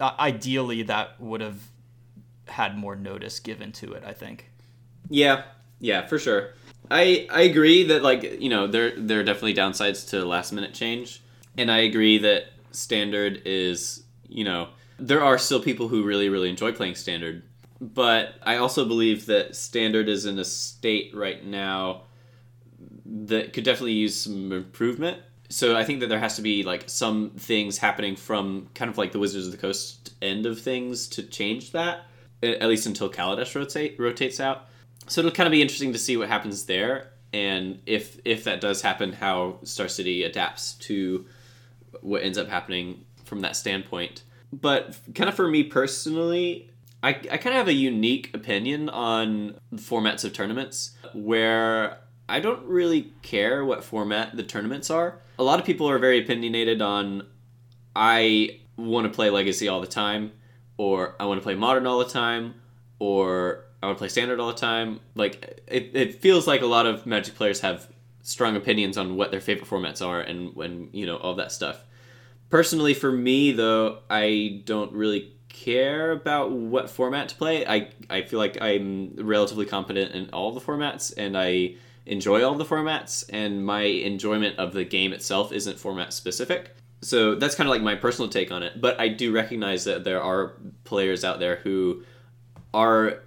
[0.00, 1.60] ideally, that would have
[2.48, 4.04] had more notice given to it.
[4.06, 4.50] I think.
[5.10, 5.42] Yeah,
[5.80, 6.54] yeah, for sure.
[6.90, 10.74] I I agree that like you know there there are definitely downsides to last minute
[10.74, 11.22] change,
[11.56, 14.68] and I agree that standard is you know
[14.98, 17.42] there are still people who really really enjoy playing standard,
[17.80, 22.02] but I also believe that standard is in a state right now
[23.04, 25.18] that could definitely use some improvement.
[25.48, 28.96] So I think that there has to be like some things happening from kind of
[28.96, 32.06] like the Wizards of the Coast end of things to change that,
[32.42, 34.68] at least until Kaladesh rotate rotates out
[35.06, 38.60] so it'll kind of be interesting to see what happens there, and if if that
[38.60, 41.26] does happen, how Star City adapts to
[42.00, 44.22] what ends up happening from that standpoint.
[44.52, 46.70] But kind of for me personally,
[47.02, 52.64] I, I kind of have a unique opinion on formats of tournaments where I don't
[52.66, 55.18] really care what format the tournaments are.
[55.38, 57.26] A lot of people are very opinionated on
[57.96, 60.32] I want to play Legacy all the time,
[60.76, 62.54] or I want to play Modern all the time,
[62.98, 65.00] or I want to play standard all the time.
[65.14, 67.88] Like it, it feels like a lot of Magic players have
[68.22, 71.84] strong opinions on what their favorite formats are and when you know all that stuff.
[72.48, 77.66] Personally, for me though, I don't really care about what format to play.
[77.66, 81.74] I I feel like I'm relatively competent in all the formats and I
[82.06, 86.74] enjoy all the formats and my enjoyment of the game itself isn't format specific.
[87.00, 90.04] So that's kind of like my personal take on it, but I do recognize that
[90.04, 92.04] there are players out there who
[92.74, 93.22] are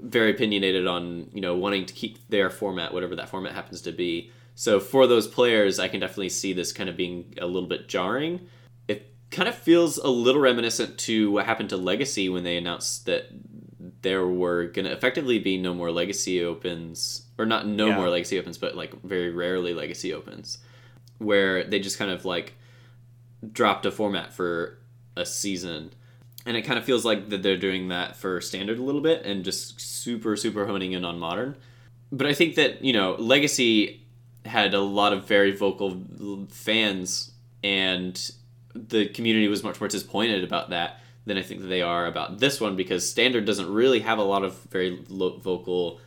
[0.00, 3.92] very opinionated on you know wanting to keep their format, whatever that format happens to
[3.92, 4.30] be.
[4.54, 7.88] So for those players, I can definitely see this kind of being a little bit
[7.88, 8.48] jarring.
[8.88, 13.06] It kind of feels a little reminiscent to what happened to Legacy when they announced
[13.06, 13.28] that
[14.02, 17.96] there were going to effectively be no more Legacy Opens, or not no yeah.
[17.96, 20.58] more Legacy Opens, but like very rarely Legacy Opens,
[21.18, 22.54] where they just kind of like
[23.52, 24.78] dropped a format for
[25.16, 25.92] a season
[26.48, 29.24] and it kind of feels like that they're doing that for standard a little bit
[29.26, 31.54] and just super super honing in on modern.
[32.10, 34.06] But i think that you know legacy
[34.44, 36.02] had a lot of very vocal
[36.50, 37.32] fans
[37.62, 38.30] and
[38.74, 42.38] the community was much more disappointed about that than i think that they are about
[42.38, 46.00] this one because standard doesn't really have a lot of very vocal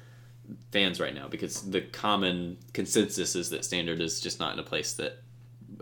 [0.72, 4.64] fans right now because the common consensus is that standard is just not in a
[4.64, 5.22] place that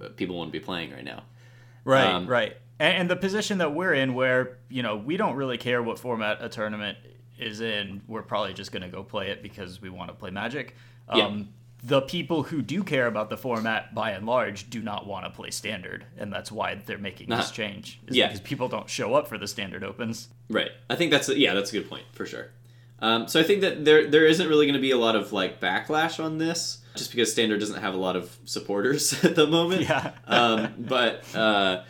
[0.02, 1.24] uh, people want to be playing right now.
[1.86, 5.36] Right um, right and, and the position that we're in, where you know we don't
[5.36, 6.98] really care what format a tournament
[7.38, 10.30] is in, we're probably just going to go play it because we want to play
[10.30, 10.76] Magic.
[11.08, 11.44] Um, yeah.
[11.82, 15.32] The people who do care about the format, by and large, do not want to
[15.32, 17.42] play Standard, and that's why they're making uh-huh.
[17.42, 18.02] this change.
[18.10, 20.28] yeah, because people don't show up for the Standard Opens.
[20.50, 20.72] Right.
[20.90, 22.50] I think that's a, yeah, that's a good point for sure.
[23.02, 25.32] Um, so I think that there there isn't really going to be a lot of
[25.32, 29.48] like backlash on this, just because Standard doesn't have a lot of supporters at the
[29.48, 29.84] moment.
[29.84, 30.12] Yeah.
[30.28, 31.84] um, but uh,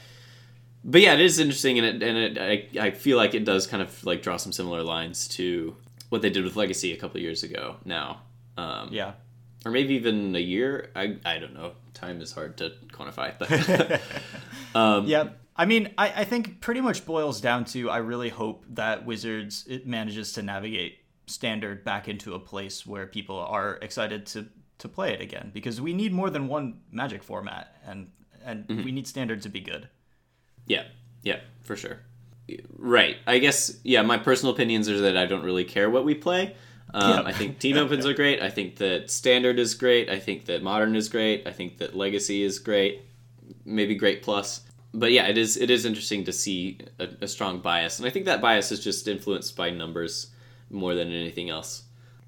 [0.83, 2.37] but yeah, it is interesting, and it and it,
[2.77, 5.75] I I feel like it does kind of like draw some similar lines to
[6.09, 7.75] what they did with Legacy a couple years ago.
[7.85, 8.21] Now,
[8.57, 9.13] um, yeah,
[9.65, 10.89] or maybe even a year.
[10.95, 11.73] I I don't know.
[11.93, 14.01] Time is hard to quantify, but
[14.75, 15.29] um, yeah.
[15.55, 19.65] I mean, I, I think pretty much boils down to I really hope that Wizards
[19.67, 24.45] it manages to navigate standard back into a place where people are excited to
[24.77, 28.09] to play it again because we need more than one Magic format and
[28.45, 28.83] and Mm-hmm.
[28.85, 29.89] we need standard to be good.
[30.69, 30.83] Yeah,
[31.23, 31.99] yeah, for sure.
[32.77, 33.17] Right.
[33.27, 34.01] I guess yeah.
[34.01, 36.55] My personal opinions are that I don't really care what we play.
[36.93, 37.25] Um, Yep.
[37.27, 38.41] I think team opens are great.
[38.41, 40.09] I think that standard is great.
[40.09, 41.45] I think that modern is great.
[41.47, 43.01] I think that legacy is great.
[43.65, 44.61] Maybe great plus.
[44.93, 48.09] But yeah, it is it is interesting to see a, a strong bias, and I
[48.09, 50.31] think that bias is just influenced by numbers
[50.71, 51.83] more than anything else.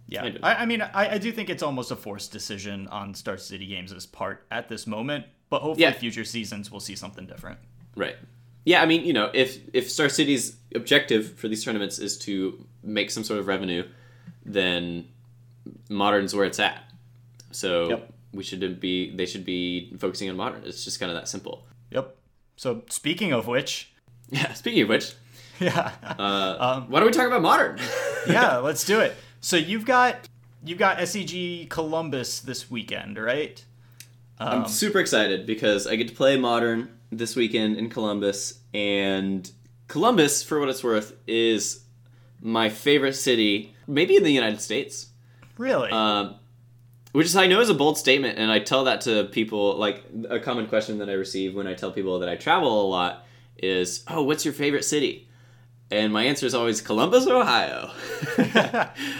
[0.07, 0.51] Yeah, I.
[0.51, 3.65] I, I mean, I, I do think it's almost a forced decision on Star City
[3.65, 5.93] Games' part at this moment, but hopefully Yeah.
[5.93, 7.57] future seasons we'll see something different.
[7.95, 8.15] Right.
[8.65, 12.65] Yeah, I mean, you know, if if Star City's objective for these tournaments is to
[12.83, 13.83] make some sort of revenue,
[14.45, 15.07] then
[15.89, 16.83] modern's where it's at.
[17.51, 18.13] So Yep.
[18.33, 20.63] we should be they should be focusing on modern.
[20.65, 21.65] It's just kind of that simple.
[21.91, 22.15] Yep.
[22.55, 23.91] So speaking of which,
[24.29, 24.53] Yeah.
[24.53, 25.13] Speaking of which,
[25.59, 27.77] yeah, uh, why don't we talk about modern?
[28.27, 29.15] yeah, let's do it.
[29.41, 30.27] So you've got
[30.63, 33.63] you've got SCG Columbus this weekend, right?
[34.47, 39.49] I'm super excited because I get to play modern this weekend in Columbus, and
[39.87, 41.83] Columbus, for what it's worth, is
[42.41, 45.07] my favorite city, maybe in the United States.
[45.57, 45.91] Really?
[45.91, 46.35] Um,
[47.11, 49.75] which is I know is a bold statement, and I tell that to people.
[49.75, 52.87] Like a common question that I receive when I tell people that I travel a
[52.87, 53.25] lot
[53.57, 55.27] is, "Oh, what's your favorite city?"
[55.91, 57.91] And my answer is always Columbus, Ohio.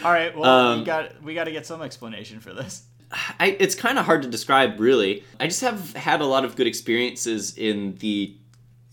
[0.06, 0.36] All right.
[0.36, 2.84] Well, um, we got we got to get some explanation for this.
[3.12, 5.24] I, it's kind of hard to describe, really.
[5.40, 8.36] I just have had a lot of good experiences in the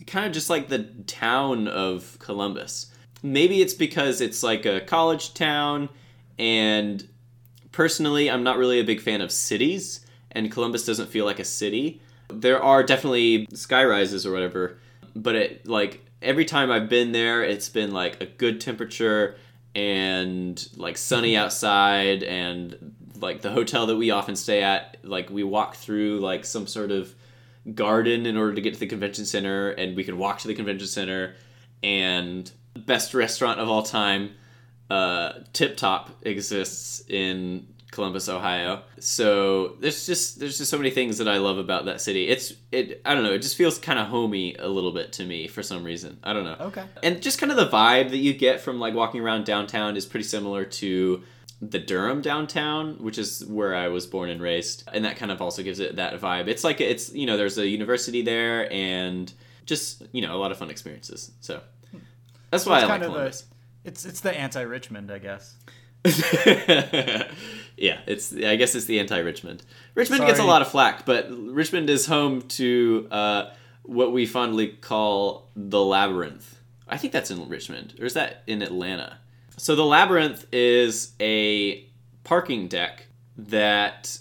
[0.07, 2.87] kind of just like the town of Columbus.
[3.22, 5.88] Maybe it's because it's like a college town,
[6.38, 7.09] and
[7.72, 11.44] personally, I'm not really a big fan of cities, and Columbus doesn't feel like a
[11.44, 12.00] city.
[12.28, 14.78] There are definitely sky rises or whatever,
[15.14, 19.37] but it like every time I've been there, it's been like a good temperature
[19.74, 25.42] and like sunny outside and like the hotel that we often stay at like we
[25.42, 27.14] walk through like some sort of
[27.74, 30.54] garden in order to get to the convention center and we can walk to the
[30.54, 31.35] convention center
[31.83, 34.31] and best restaurant of all time
[34.90, 38.83] uh, tip top exists in columbus ohio.
[39.00, 42.28] So there's just there's just so many things that i love about that city.
[42.28, 45.24] It's it i don't know it just feels kind of homey a little bit to
[45.24, 46.18] me for some reason.
[46.22, 46.57] I don't know.
[46.66, 46.85] Okay.
[47.02, 50.07] and just kind of the vibe that you get from like walking around downtown is
[50.07, 51.22] pretty similar to
[51.60, 55.42] the Durham downtown, which is where I was born and raised, and that kind of
[55.42, 56.46] also gives it that vibe.
[56.48, 59.32] It's like it's you know there's a university there and
[59.66, 61.32] just you know a lot of fun experiences.
[61.40, 61.60] So
[62.50, 63.40] that's why It's I like kind of Columbus.
[63.42, 65.54] the it's it's the anti-Richmond, I guess.
[67.76, 69.62] yeah, it's I guess it's the anti-Richmond.
[69.94, 73.50] Richmond gets a lot of flack, but Richmond is home to uh,
[73.82, 76.58] what we fondly call the Labyrinth.
[76.88, 79.18] I think that's in Richmond, or is that in Atlanta?
[79.58, 81.84] So the Labyrinth is a
[82.22, 84.16] parking deck that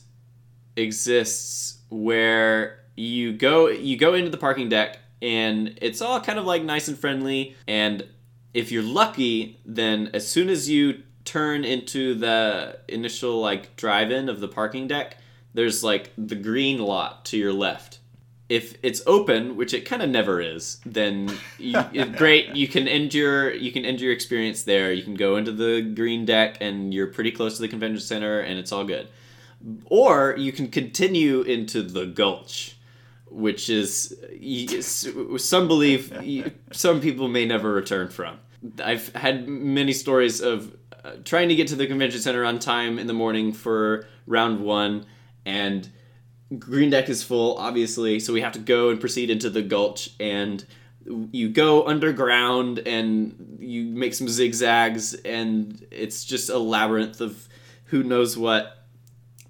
[0.75, 6.45] exists where you go you go into the parking deck and it's all kind of
[6.45, 7.55] like nice and friendly.
[7.67, 8.07] And
[8.53, 14.39] if you're lucky then as soon as you turn into the initial like drive-in of
[14.39, 15.17] the parking deck
[15.53, 17.99] there's like the green lot to your left
[18.49, 21.29] if it's open which it kind of never is then
[21.59, 24.93] you, it- great you can end your you can end your experience there.
[24.93, 28.39] You can go into the green deck and you're pretty close to the convention center
[28.39, 29.07] and it's all good.
[29.85, 32.73] Or you can continue into the gulch
[33.29, 34.15] which is
[35.37, 36.13] some believe
[36.71, 38.39] some people may never return from.
[38.83, 42.97] I've had many stories of uh, trying to get to the convention center on time
[42.97, 45.05] in the morning for round one
[45.45, 45.89] and
[46.57, 50.11] green deck is full obviously so we have to go and proceed into the gulch
[50.19, 50.65] and
[51.31, 57.47] you go underground and you make some zigzags and it's just a labyrinth of
[57.85, 58.85] who knows what.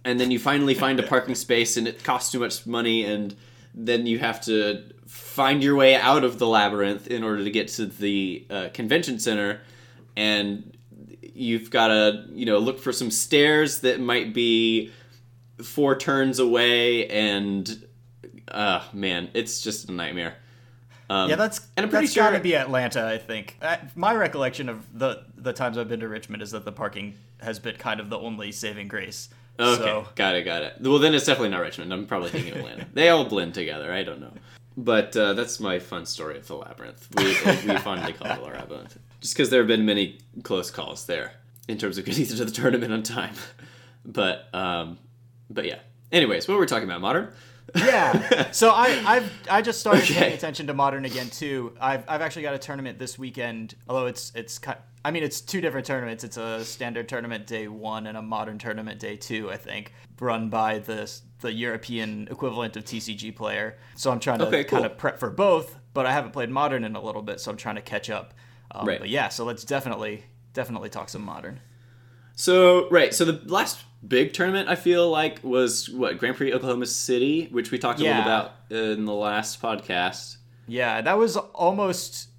[0.06, 3.36] And then you finally find a parking space and it costs too much money and
[3.74, 7.70] then you have to find your way out of the labyrinth in order to get
[7.70, 9.62] to the uh, convention center
[10.16, 10.76] and
[11.22, 14.92] you've got to you know look for some stairs that might be
[15.63, 17.86] four turns away and
[18.50, 20.36] uh man it's just a nightmare
[21.10, 23.08] um, Yeah, that's and I'm pretty sure gotta be Atlanta.
[23.08, 26.65] I think Uh, my recollection of the the times I've been to Richmond is that
[26.65, 29.29] the parking has been kind of the only saving grace.
[29.60, 30.75] Okay, So, got it, got it.
[30.82, 31.92] Well, then it's definitely not Richmond.
[31.94, 32.86] I'm probably thinking Atlanta.
[32.94, 33.92] they all blend together.
[33.92, 34.34] I don't know.
[34.75, 37.08] But uh, that's my fun story of the labyrinth.
[37.15, 37.23] We,
[37.73, 41.32] we fondly call it the labyrinth, just because there have been many close calls there
[41.69, 43.34] in terms of getting to the tournament on time.
[44.06, 44.98] But um,
[45.50, 45.79] but yeah.
[46.12, 47.02] Anyways, what were we talking about?
[47.02, 47.33] Modern.
[47.75, 48.52] yeah.
[48.52, 50.13] So I I've I just started Okay.
[50.15, 51.73] paying attention to modern again too.
[51.81, 53.75] I've I've actually got a tournament this weekend.
[53.89, 54.60] Although it's it's
[55.04, 56.23] I mean it's two different tournaments.
[56.23, 59.52] It's a standard tournament day one and a modern tournament day two.
[59.52, 63.77] I think run by the the European equivalent of TCG player.
[63.95, 64.79] So I'm trying to Okay, cool.
[64.79, 65.77] kind of prep for both.
[65.93, 68.33] But I haven't played modern in a little bit, so I'm trying to catch up.
[68.71, 69.00] Um, Right.
[69.00, 70.23] But yeah, so let's definitely
[70.54, 71.60] definitely talk some modern.
[72.35, 76.85] So right, so the last big tournament I feel like was what Grand Prix Oklahoma
[76.85, 80.37] City, which we talked a little about in the last podcast.
[80.67, 82.29] Yeah, that was almost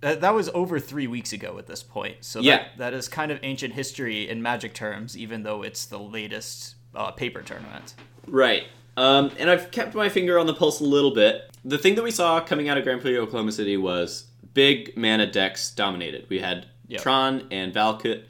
[0.00, 2.16] that, that was over three weeks ago at this point.
[2.20, 2.56] So Yeah.
[2.58, 6.74] that, that is kind of ancient history in Magic terms, even though it's the latest
[6.94, 7.94] uh, paper tournament.
[8.26, 8.64] Right.
[8.98, 11.50] Um, and I've kept my finger on the pulse a little bit.
[11.64, 15.30] The thing that we saw coming out of Grand Prix Oklahoma City was big mana
[15.30, 16.26] decks dominated.
[16.28, 17.00] We had Yep.
[17.02, 18.22] Tron and Valakut.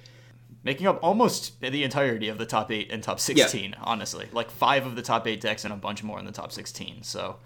[0.66, 4.26] Making up almost the entirety of the top eight and top 16, honestly.
[4.32, 7.04] Like five of the top eight decks and a bunch more in the top 16.
[7.04, 7.36] So,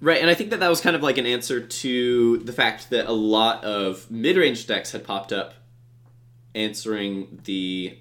[0.00, 2.90] Right, and I think that that was kind of like an answer to the fact
[2.90, 5.54] that a lot of mid-range decks had popped up
[6.54, 7.98] answering the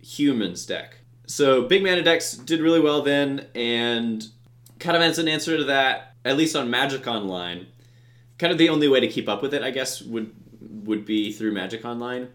[0.00, 0.98] humans deck.
[1.26, 4.24] So big mana decks did really well then, and
[4.78, 7.66] kind of as an answer to that, at least on Magic Online,
[8.38, 10.32] kind of the only way to keep up with it, I guess, would
[10.84, 12.28] would be through Magic Online.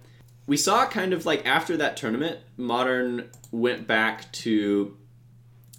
[0.47, 4.97] We saw kind of like after that tournament, Modern went back to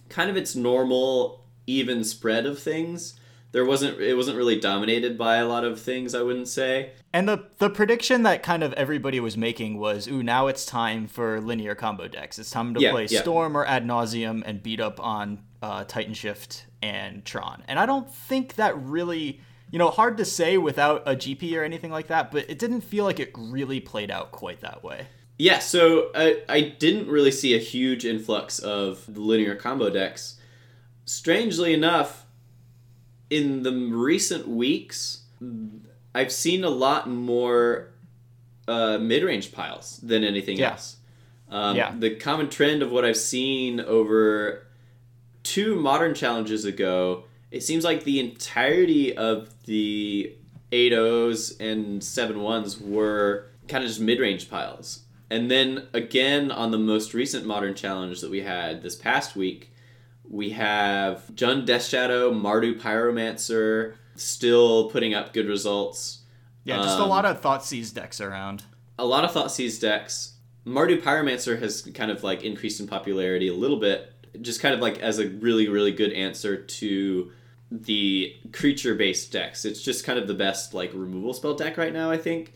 [0.09, 3.19] kind of its normal even spread of things.
[3.53, 6.93] There wasn't it wasn't really dominated by a lot of things, I wouldn't say.
[7.15, 11.07] and the the prediction that kind of everybody was making was, ooh, now it's time
[11.07, 12.39] for linear combo decks.
[12.39, 13.21] It's time to Yeah, play yeah.
[13.23, 17.65] Storm or Ad Nauseam and beat up on uh, Titan Shift and Tron.
[17.69, 19.41] And I don't think that really,
[19.71, 22.81] you know, hard to say without a GP or anything like that, but it didn't
[22.83, 25.07] feel like it really played out quite that way.
[25.39, 30.37] Yeah, so I, I didn't really see a huge influx of the linear combo decks.
[31.05, 32.25] Strangely enough,
[33.31, 35.23] in the recent weeks,
[36.15, 37.91] I've seen a lot more
[38.67, 40.73] uh, mid-range piles than anything Yeah.
[40.73, 40.97] else.
[41.51, 41.95] Um, Yeah.
[41.97, 44.67] The common trend of what I've seen over
[45.43, 50.35] two modern challenges ago, it seems like the entirety of the
[50.73, 55.01] 8-0s and 7-1s were kind of just mid-range piles.
[55.31, 59.73] And then again on the most recent modern challenge that we had this past week,
[60.29, 66.21] we have Jund Death Shadow, Mardu Pyromancer still putting up good results.
[66.65, 68.65] Yeah, just a Um, lot of Thoughtseize decks around.
[68.99, 70.35] a lot of Thoughtseize decks.
[70.67, 74.81] Mardu Pyromancer has kind of like increased in popularity a little bit, just kind of
[74.81, 77.31] like as a really, really good answer to
[77.71, 79.65] the creature based decks.
[79.65, 82.53] It's just kind of the best like removal spell deck right now, I think.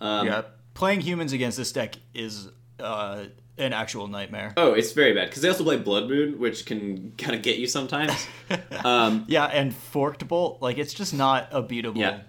[0.00, 0.42] Um, yeah,
[0.74, 2.48] playing humans against this deck is
[2.80, 3.24] uh,
[3.58, 4.52] an actual nightmare.
[4.56, 7.58] Oh, it's very bad because they also play Blood Moon, which can kind of get
[7.58, 8.26] you sometimes.
[8.84, 12.20] um, Yeah, and Forked Bolt, like it's just not a beatable Yeah.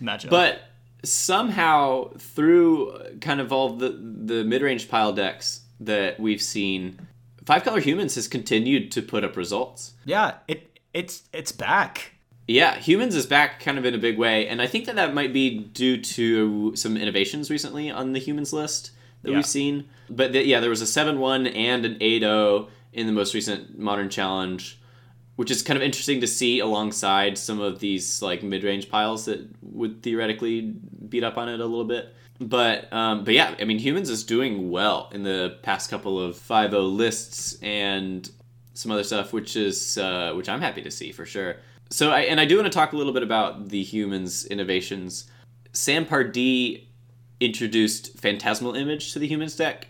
[0.00, 0.30] matchup.
[0.30, 0.60] But
[1.04, 6.98] somehow through kind of all the the mid range pile decks that we've seen,
[7.44, 9.94] Five Color Humans has continued to put up results.
[10.04, 12.12] yeah, it it's it's back.
[12.48, 15.14] Yeah, Humans is back kind of in a big way, and I think that that
[15.14, 18.90] might be due to some innovations recently on the Humans list
[19.22, 19.36] that Yeah.
[19.36, 19.84] we've seen.
[20.10, 23.32] But th- yeah, there was a 7 1 and an 8 0 in the most
[23.32, 24.76] recent Modern Challenge,
[25.36, 29.24] which is kind of interesting to see alongside some of these like mid range piles
[29.26, 30.74] that would theoretically
[31.08, 32.12] beat up on it a little bit.
[32.40, 36.36] But um, but yeah, I mean, Humans is doing well in the past couple of
[36.36, 38.28] 5 0 lists and
[38.74, 41.56] some other stuff, which is uh, which I'm happy to see for sure.
[41.90, 45.30] So I and I do want to talk a little bit about the humans innovations.
[45.72, 46.88] Sam Pardee
[47.40, 49.88] introduced Phantasmal Image to the humans deck,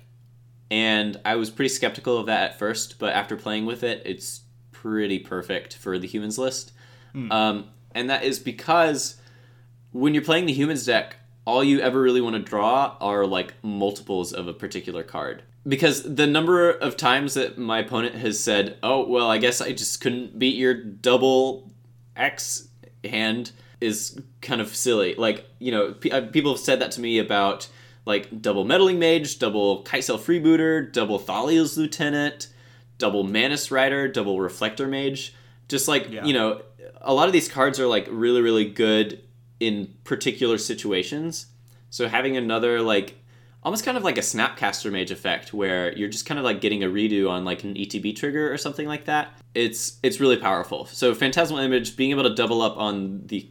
[0.71, 4.41] and I was pretty skeptical of that at first, but after playing with it, it's
[4.71, 6.73] pretty perfect for the humans list.
[7.31, 9.17] Um, and that is because
[9.93, 13.55] when you're playing the humans deck, all you ever really want to draw are like
[13.63, 15.43] multiples of a particular card.
[15.67, 19.73] Because the number of times that my opponent has said, "Oh, well, I guess I
[19.73, 21.71] just couldn't beat your double
[22.17, 22.69] X
[23.05, 25.15] hand," is kind of silly.
[25.15, 27.69] Like, you know, pe- uh, people have said that to me about
[28.05, 32.49] like double meddling mage, double Kitesail freebooter, double Thalia's lieutenant,
[32.99, 35.33] double Mantis rider, double reflector mage.
[35.69, 36.25] Just like Yeah.
[36.25, 36.63] you know,
[37.01, 39.21] a lot of these cards are like really, really good
[39.61, 41.47] in particular situations.
[41.91, 43.22] So having another like
[43.63, 46.83] almost kind of like a snapcaster mage effect where you're just kind of like getting
[46.83, 49.39] a redo on like an ETB trigger or something like that.
[49.55, 50.87] It's it's really powerful.
[50.87, 53.49] So phantasmal image being able to double up on the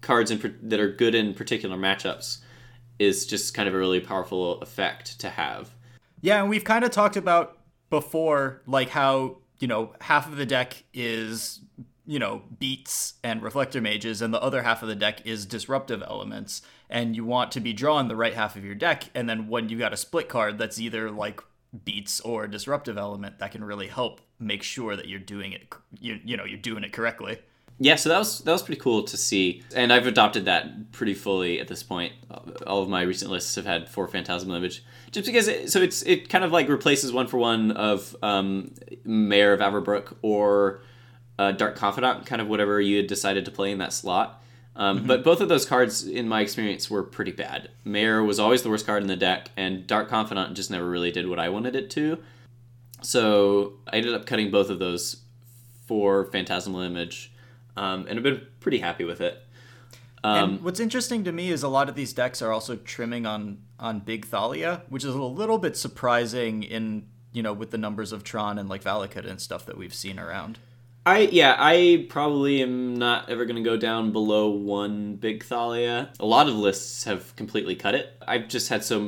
[0.00, 2.38] cards in, that are good in particular matchups
[2.98, 5.70] is just kind of a really powerful effect to have.
[6.20, 7.58] Yeah, and we've kind of talked about
[7.90, 11.60] before, like how you know half of the deck is
[12.06, 16.02] you know, beats and reflector mages, and the other half of the deck is disruptive
[16.02, 16.62] elements.
[16.90, 19.68] And you want to be drawing the right half of your deck, and then when
[19.68, 21.40] you got a split card that's either like
[21.84, 25.74] beats or disruptive element, that can really help make sure that you're doing it.
[25.98, 27.38] You you know you're doing it correctly.
[27.80, 31.14] Yeah, so that was that was pretty cool to see, and I've adopted that pretty
[31.14, 32.12] fully at this point.
[32.66, 35.48] All of my recent lists have had four phantasmal image, just because.
[35.48, 38.74] It, so it's it kind of like replaces one for one of um,
[39.04, 40.82] Mayor of Avabruck or
[41.36, 44.43] uh, Dark Confidant, kind of whatever you had decided to play in that slot.
[44.76, 45.06] Um, mm-hmm.
[45.06, 47.70] But both of those cards, in my experience, were pretty bad.
[47.84, 51.12] Mayor was always the worst card in the deck, and Dark Confidant just never really
[51.12, 52.18] did what I wanted it to.
[53.02, 55.22] So I ended up cutting both of those
[55.86, 57.30] for Phantasmal Image
[57.76, 59.42] um, and I've been pretty happy with it.
[60.22, 63.26] Um, and what's interesting to me is a lot of these decks are also trimming
[63.26, 67.78] on on Big Thalia, which is a little bit surprising in you know with the
[67.78, 70.58] numbers of Tron and like Valakut and stuff that we've seen around.
[71.06, 76.10] I yeah, I probably am not ever going to go down below one Big Thalia.
[76.18, 78.16] A lot of lists have completely cut it.
[78.26, 78.98] I've just had so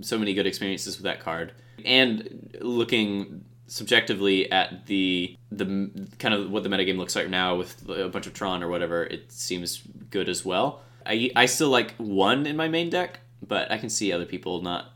[0.00, 1.52] so many good experiences with that card,
[1.84, 7.86] and looking subjectively at the the kind of what the metagame looks like now with
[7.88, 10.80] a bunch of Tron or whatever, it seems good as well.
[11.04, 14.62] I I still like one in my main deck, but I can see other people
[14.62, 14.92] not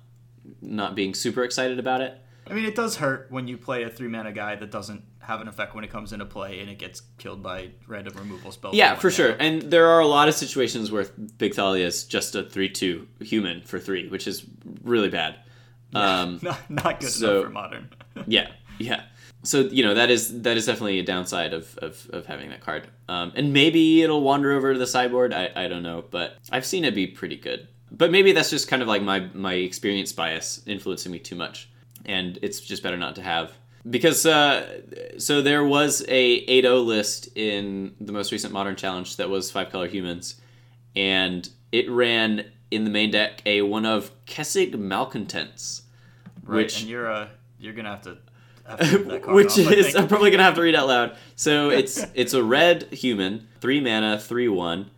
[0.63, 2.19] not being super excited about it.
[2.47, 5.41] I mean, it does hurt when you play a three mana guy that doesn't have
[5.41, 8.75] an effect when it comes into play and it gets killed by random removal spells.
[8.75, 9.37] Yeah, for sure.
[9.39, 11.05] And there are a lot of situations where
[11.39, 14.45] Big Thalia is just a three-two human for three, which is
[14.83, 15.37] really bad.
[15.93, 17.89] Um, not, not good so, enough for modern.
[18.29, 19.03] yeah, yeah.
[19.43, 22.61] So you know that is that is definitely a downside of, of, of having that
[22.61, 22.87] card.
[23.09, 25.35] Um, and maybe it'll wander over to the sideboard.
[25.35, 27.67] I, I don't know, but I've seen it be pretty good.
[27.91, 31.69] But maybe that's just kind of like my my experience bias influencing me too much,
[32.05, 33.53] and it's just better not to have
[33.89, 34.81] because uh,
[35.19, 39.71] so there was a 8-0 list in the most recent modern challenge that was five
[39.71, 40.41] color humans
[40.95, 45.83] and it ran in the main deck a one of Kessig Malcontents
[46.45, 47.29] right which, and you're uh
[47.59, 48.19] you're gonna have to
[48.67, 51.17] have to which off, is I'm probably gonna have to read out loud.
[51.37, 54.91] So it's it's a red human, three mana, three one.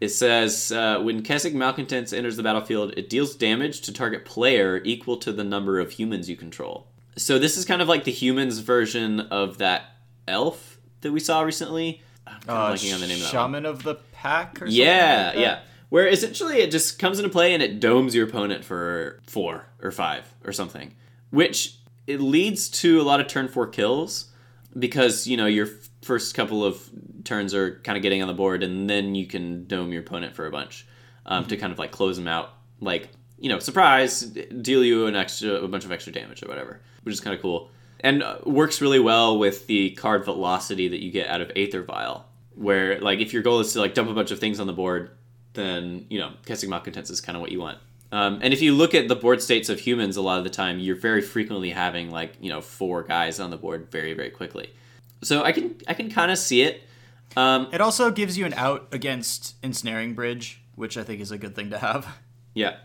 [0.00, 4.80] It says uh, when Kessig Malcontents enters the battlefield, it deals damage to target player
[4.84, 6.88] equal to the number of humans you control.
[7.16, 9.96] So this is kind of like the humans version of that
[10.26, 12.02] elf that we saw recently.
[12.26, 13.66] I'm kind uh, of blanking on the name of that Shaman one.
[13.66, 14.60] of the Pack.
[14.66, 15.60] yeah, like yeah.
[15.88, 19.90] Where essentially it just comes into play and it domes your opponent for four or
[19.90, 20.94] five or something,
[21.30, 24.30] which it leads to a lot of turn four kills
[24.78, 25.68] because you know your
[26.02, 26.88] first couple of
[27.24, 30.34] turns are kind of getting on the board, and then you can dome your opponent
[30.34, 30.86] for a bunch
[31.26, 31.50] um, mm-hmm.
[31.50, 32.54] to kind of like close them out.
[32.80, 36.80] Like you know, surprise, deal you an extra a bunch of extra damage or whatever,
[37.02, 37.70] which is kind of cool
[38.02, 41.82] and uh, works really well with the card velocity that you get out of Aether
[41.82, 42.26] Vial.
[42.54, 44.72] Where like if your goal is to like dump a bunch of things on the
[44.72, 45.10] board,
[45.54, 47.78] then you know Kessig Malcontents is kind of what you want.
[48.10, 50.50] Um, and if you look at the board states of humans, a lot of the
[50.50, 54.30] time you're very frequently having like you know four guys on the board very very
[54.30, 54.70] quickly.
[55.22, 56.82] So I can I can kind of see it.
[57.36, 61.38] Um, it also gives you an out against ensnaring bridge, which I think is a
[61.38, 62.18] good thing to have.
[62.52, 62.76] Yeah.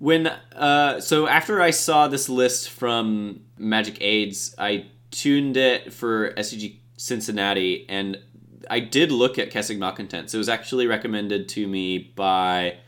[0.00, 6.32] When uh, so after I saw this list from Magic Aids, I tuned it for
[6.32, 8.18] SCG Cincinnati, and
[8.70, 10.32] I did look at Kessig Malcontents.
[10.32, 12.78] It was actually recommended to me by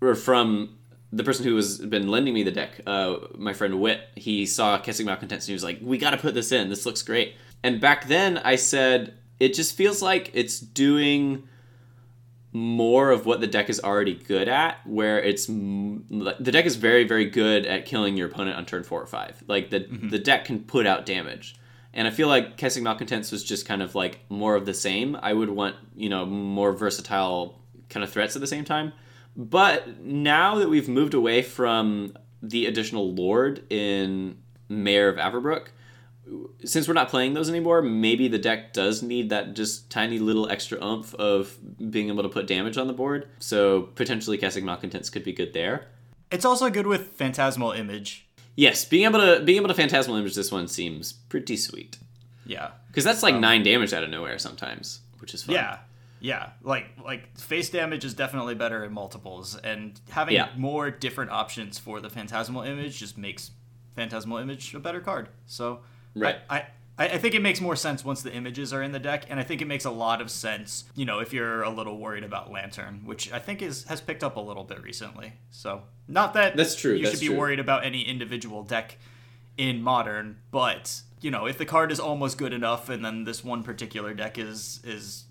[0.00, 0.78] or from
[1.12, 4.78] the person who has been lending me the deck, uh, my friend Wit, he saw
[4.78, 6.70] Kessig Malcontents and he was like, "We got to put this in.
[6.70, 11.46] This looks great." And back then, I said, "It just feels like it's doing
[12.52, 14.86] more of what the deck is already good at.
[14.86, 19.00] Where it's the deck is very, very good at killing your opponent on turn four
[19.00, 19.42] or five.
[19.46, 20.10] Like the mm-hmm.
[20.10, 21.56] the deck can put out damage."
[21.94, 25.16] And I feel like Kessig Malcontents was just kind of like more of the same.
[25.20, 28.94] I would want, you know, more versatile kind of threats at the same time.
[29.36, 34.38] But now that we've moved away from the additional Lord in
[34.68, 35.68] Mayor of Avabruck,
[36.64, 40.48] since we're not playing those anymore, maybe the deck does need that just tiny little
[40.48, 41.58] extra oomph of
[41.90, 43.28] being able to put damage on the board.
[43.38, 45.88] So potentially Kessig Malcontents could be good there.
[46.30, 48.26] It's also good with Phantasmal Image.
[48.54, 51.98] Yes, being able to being able to Phantasmal Image this one seems pretty sweet.
[52.46, 55.54] Yeah, because that's like um, nine damage out of nowhere sometimes, which is fun.
[55.54, 55.78] Yeah,
[56.20, 60.50] yeah, like like face damage is definitely better in multiples, and having yeah.
[60.56, 63.52] more different options for the phantasmal image just makes
[63.96, 65.28] phantasmal image a better card.
[65.46, 65.80] So
[66.14, 66.66] right, I,
[66.98, 69.40] I I think it makes more sense once the images are in the deck, and
[69.40, 72.24] I think it makes a lot of sense, you know, if you're a little worried
[72.24, 75.34] about Lantern, which I think is has picked up a little bit recently.
[75.50, 76.94] So not that that's true.
[76.94, 77.38] You that's should be true.
[77.38, 78.98] worried about any individual deck
[79.56, 83.42] in modern, but you know, if the card is almost good enough and then this
[83.44, 85.24] one particular deck is is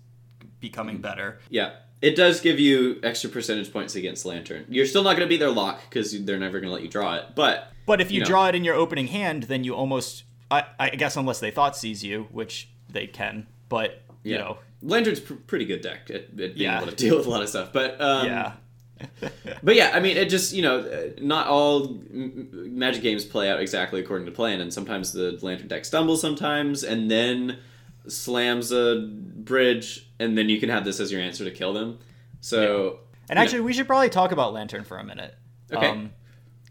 [0.60, 1.02] becoming mm-hmm.
[1.02, 1.38] better.
[1.50, 1.72] Yeah.
[2.00, 4.64] It does give you extra percentage points against Lantern.
[4.68, 6.88] You're still not going to be their lock because they're never going to let you
[6.88, 7.26] draw it.
[7.36, 8.26] But But if you, You know.
[8.26, 12.02] draw it in your opening hand, then you almost I, I guess unless they Thoughtseize
[12.02, 16.52] you, which they can, but you know, Lantern's pr- pretty good deck at, at being
[16.56, 16.78] Yeah.
[16.78, 17.72] able to deal with a lot of stuff.
[17.72, 18.52] But um, yeah.
[19.64, 23.50] But yeah, I mean, it just you know, uh, not all m- Magic games play
[23.50, 27.58] out exactly according to plan, and sometimes the Lantern deck stumbles sometimes, and then
[28.06, 31.98] slams a bridge, and then you can have this as your answer to kill them.
[32.40, 35.34] So And actually, we should probably talk about Lantern for a minute.
[35.72, 36.10] Okay.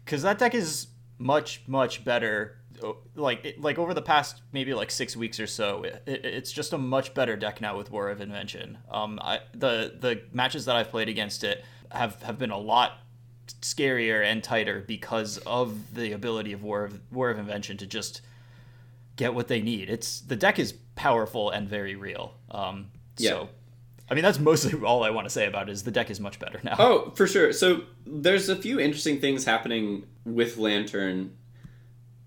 [0.04, 0.86] Because that deck is
[1.18, 2.58] much, much better.
[3.14, 6.52] Like, it, like over the past maybe like six weeks or so, it, it, it's
[6.52, 8.78] just a much better deck now with Whir of Invention.
[8.90, 12.98] Um, I, the the matches that I've played against it have have been a lot
[13.60, 18.20] scarier and tighter because of the ability of War of Whir of Invention to just
[19.16, 19.90] get what they need.
[19.90, 22.34] It's the deck is powerful and very real.
[22.50, 23.30] Um, Yeah.
[23.30, 23.48] So,
[24.10, 26.20] I mean, that's mostly all I want to say about it is the deck is
[26.20, 26.76] much better now.
[26.78, 27.52] Oh, for sure.
[27.52, 31.36] So there's a few interesting things happening with Lantern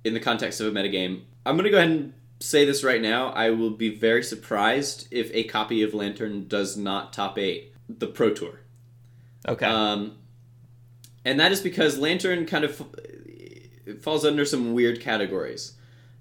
[0.06, 1.24] in the context of a metagame.
[1.46, 3.30] I'm going to go ahead and say this right now.
[3.30, 8.08] I will be very surprised if a copy of Lantern does not top eight the
[8.08, 8.60] Pro Tour.
[9.48, 9.66] Okay.
[9.66, 10.18] Um,
[11.24, 12.82] and that is because Lantern kind of
[14.02, 15.74] falls under some weird categories.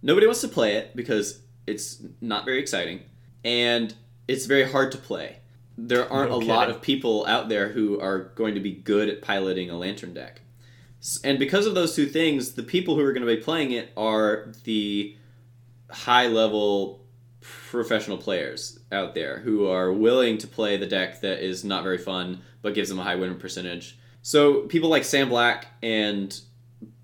[0.03, 3.01] Nobody wants to play it because it's not very exciting,
[3.43, 3.95] and
[4.29, 5.39] it's very hard to play.
[5.77, 9.09] There aren't No a lot of people out there who are going to be good
[9.09, 10.43] at piloting a Lantern deck.
[11.23, 13.93] And because of those two things, the people who are going to be playing it
[13.97, 15.17] are the
[15.91, 17.05] high level
[17.41, 21.99] professional players out there who are willing to play the deck that is not very
[21.99, 23.99] fun but gives them a high win percentage.
[24.23, 26.39] So people like Sam Black and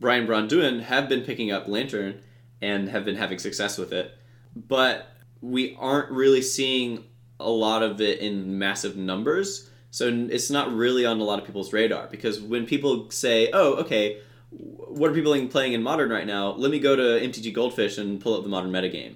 [0.00, 2.22] Brian Braun-Duin have been picking up Lantern
[2.62, 4.16] and have been having success with it,
[4.56, 5.08] but
[5.42, 7.04] we aren't really seeing
[7.38, 9.69] a lot of it in massive numbers.
[9.90, 13.74] So it's not really on a lot of people's radar because when people say, "Oh,
[13.74, 14.18] okay,
[14.50, 16.52] what are people playing in modern right now?
[16.52, 19.14] Let me go to MTG Goldfish and pull up the modern metagame."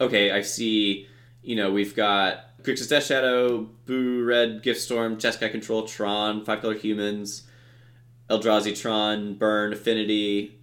[0.00, 1.06] Okay, I see.
[1.42, 6.62] You know, we've got Grixis Death Shadow, Boo Red, Gift Storm, Jeskai Control, Tron, Five
[6.62, 7.42] Color Humans,
[8.30, 10.58] Eldrazi Tron, Burn, Affinity,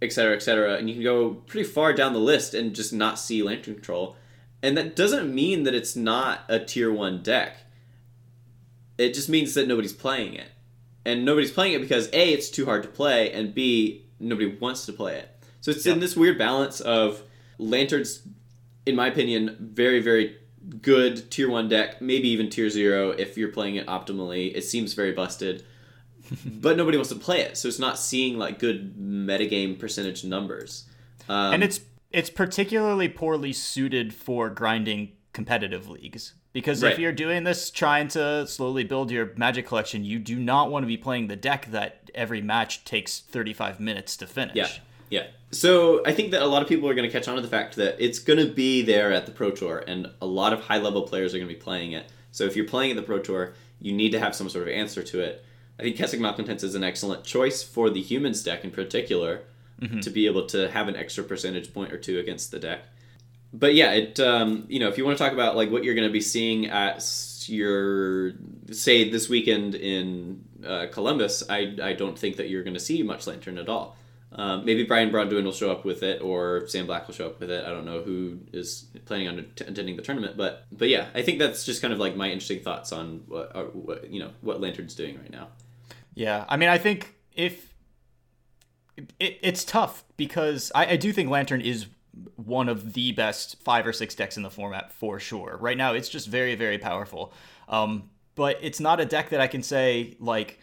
[0.00, 0.76] etc., etc.
[0.76, 4.16] And you can go pretty far down the list and just not see Lantern Control.
[4.62, 7.61] And that doesn't mean that it's not a tier one deck.
[9.02, 10.48] It just means that nobody's playing it.
[11.04, 14.86] And nobody's playing it because A, it's too hard to play, and B, nobody wants
[14.86, 15.28] to play it.
[15.60, 17.22] So it's in this weird balance of
[17.58, 18.22] Lantern's,
[18.86, 20.36] in my opinion, very, very
[20.80, 24.54] good tier one deck, maybe even tier zero if you're playing it optimally.
[24.54, 25.64] It seems very busted.
[26.46, 30.84] but nobody wants to play it, so it's not seeing like good metagame percentage numbers.
[31.28, 31.80] Um, and it's
[32.10, 36.92] it's particularly poorly suited for grinding competitive leagues because Right.
[36.92, 40.82] if you're doing this trying to slowly build your magic collection you do not want
[40.82, 44.68] to be playing the deck that every match takes 35 minutes to finish Yeah,
[45.10, 45.26] yeah.
[45.52, 47.48] So I think that a lot of people are going to catch on to the
[47.48, 50.60] fact that it's going to be there at the Pro Tour, and a lot of
[50.60, 52.06] high level players are going to be playing it.
[52.30, 54.72] So if you're playing at the Pro Tour, you need to have some sort of
[54.72, 55.44] answer to it.
[55.78, 59.42] I think Kessig Malcontents is an excellent choice for the humans deck in particular
[59.80, 60.00] mm-hmm.
[60.00, 62.84] to be able to have an extra percentage point or two against the deck.
[63.52, 65.94] But yeah, it um, you know if you want to talk about like what you're
[65.94, 67.04] going to be seeing at
[67.46, 68.32] your
[68.70, 73.02] say this weekend in uh, Columbus, I I don't think that you're going to see
[73.02, 73.96] much Lantern at all.
[74.34, 77.38] Um, maybe Brian Braun-Duin will show up with it, or Sam Black will show up
[77.38, 77.66] with it.
[77.66, 81.20] I don't know who is planning on att- attending the tournament, but but yeah, I
[81.20, 84.30] think that's just kind of like my interesting thoughts on what, uh, what you know
[84.40, 85.48] what Lantern's doing right now.
[86.14, 87.74] Yeah, I mean, I think if
[89.18, 91.86] it, it's tough because I, I do think Lantern is
[92.36, 95.56] one of the best five or six decks in the format for sure.
[95.60, 97.32] Right now, it's just very, very powerful.
[97.68, 100.58] Um, but it's not a deck that I can say like,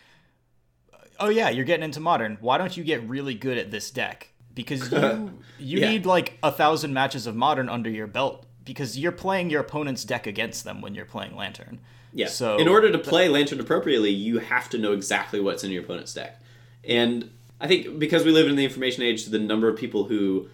[1.19, 2.37] oh yeah, you're getting into modern.
[2.41, 4.29] Why don't you get really good at this deck?
[4.53, 5.89] Because you you Yeah.
[5.91, 10.03] need like a thousand matches of modern under your belt because you're playing your opponent's
[10.03, 11.79] deck against them when you're playing Lantern.
[12.13, 12.27] Yeah.
[12.27, 15.83] So in order to play Lantern appropriately, you have to know exactly what's in your
[15.83, 16.41] opponent's deck.
[16.83, 20.47] And I think because we live in the information age, the number of people who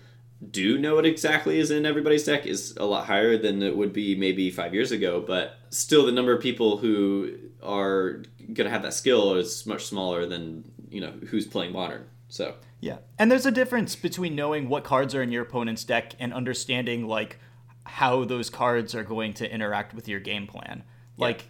[0.51, 3.93] do know what exactly is in everybody's deck is a lot higher than it would
[3.93, 5.23] be maybe five years ago.
[5.25, 9.85] But still, the number of people who are going to have that skill is much
[9.85, 12.05] smaller than you know who's playing modern.
[12.27, 12.97] So Yeah.
[13.17, 17.07] And there's a difference between knowing what cards are in your opponent's deck and understanding
[17.07, 17.39] like
[17.85, 20.83] how those cards are going to interact with your game plan.
[21.17, 21.45] Like,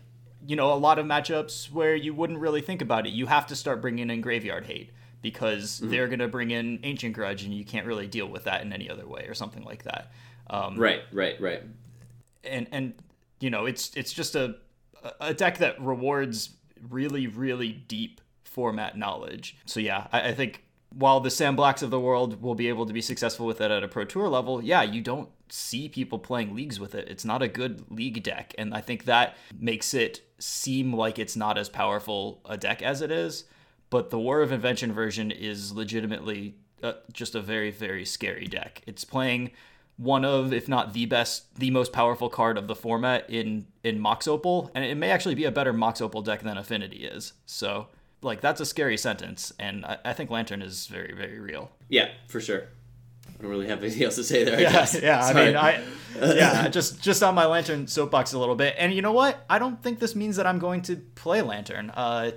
[0.46, 3.48] you know, a lot of matchups where you wouldn't really think about it, you have
[3.48, 4.92] to start bringing in graveyard hate
[5.26, 8.62] because they're going to bring in Ancient Grudge and you can't really deal with that
[8.62, 10.12] in any other way or something like that.
[10.52, 11.64] Um, Right, right, right.
[12.44, 12.94] and and
[13.40, 14.58] you know it's it's just a
[15.20, 16.52] a deck that rewards
[16.92, 19.58] really really deep format knowledge.
[19.66, 20.64] So yeah, I, I think
[20.94, 23.72] while the Sam Blacks of the world will be able to be successful with it
[23.72, 27.08] at a pro tour level, yeah, you don't see people playing leagues with it.
[27.10, 31.36] It's not a good league deck, and I think that makes it seem like it's
[31.36, 33.46] not as powerful a deck as it is.
[33.90, 38.82] But the Whir of Invention version is legitimately uh, just a very very scary deck.
[38.86, 39.52] It's playing
[39.98, 44.00] one of, if not the best, the most powerful card of the format in in
[44.00, 47.34] Mox Opal, and it may actually be a better Mox Opal deck than Affinity is.
[47.46, 47.88] So,
[48.22, 51.72] like, that's a scary sentence, and I, I think Lantern is very, very real.
[51.88, 52.64] Yeah, for sure.
[53.28, 54.58] I don't really have anything else to say there.
[54.58, 55.02] I Yeah, guess.
[55.02, 55.24] yeah.
[55.26, 55.82] I mean, I
[56.36, 59.46] yeah, just just on my Lantern soapbox a little bit, and you know what?
[59.50, 61.90] I don't think this means that I'm going to play Lantern.
[61.92, 62.32] Uh,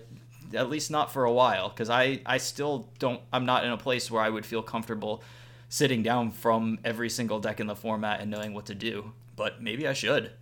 [0.54, 3.20] at least not for a while, because I I still don't.
[3.32, 5.22] I'm not in a place where I would feel comfortable
[5.68, 9.12] sitting down from every single deck in the format and knowing what to do.
[9.36, 10.32] But maybe I should.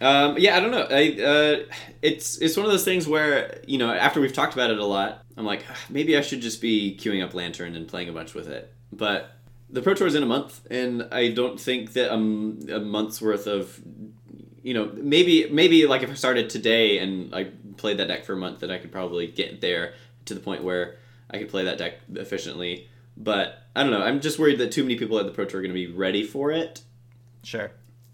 [0.00, 0.86] Um, yeah, I don't know.
[0.90, 4.70] I, uh, it's it's one of those things where you know after we've talked about
[4.70, 7.86] it a lot, I'm like "Ah, maybe I should just be queuing up Lantern and
[7.86, 8.72] playing a bunch with it.
[8.92, 9.32] But
[9.68, 13.20] the Pro Tour is in a month, and I don't think that um, a month's
[13.20, 13.78] worth of
[14.62, 17.50] you know maybe maybe like if I started today and I
[17.80, 19.94] played that deck for a month, that I could probably get there
[20.26, 20.96] to the point where
[21.30, 22.88] I could play that deck efficiently.
[23.16, 24.02] But I don't know.
[24.02, 25.92] I'm just worried that too many people at the Pro Tour are going to be
[25.92, 26.82] ready for it.
[27.42, 27.70] Sure.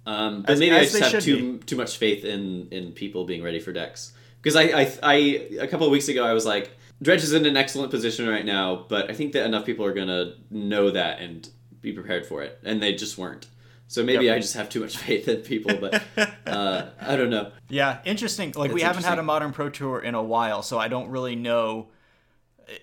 [0.07, 3.25] Um, but As- maybe I as just have too too much faith in in people
[3.25, 5.15] being ready for decks because I, I I
[5.61, 6.71] a couple of weeks ago I was like
[7.03, 9.93] Dredge is in an excellent position right now, but I think that enough people are
[9.93, 11.49] gonna know that and
[11.83, 13.49] be prepared for it, and they just weren't.
[13.89, 14.37] So maybe Yep.
[14.37, 16.03] I just have too much faith in people, but
[16.47, 17.53] uh, I don't know.
[17.69, 18.53] Yeah, interesting.
[18.57, 21.37] Like we haven't had a modern pro tour in a while, so I don't really
[21.37, 21.89] know.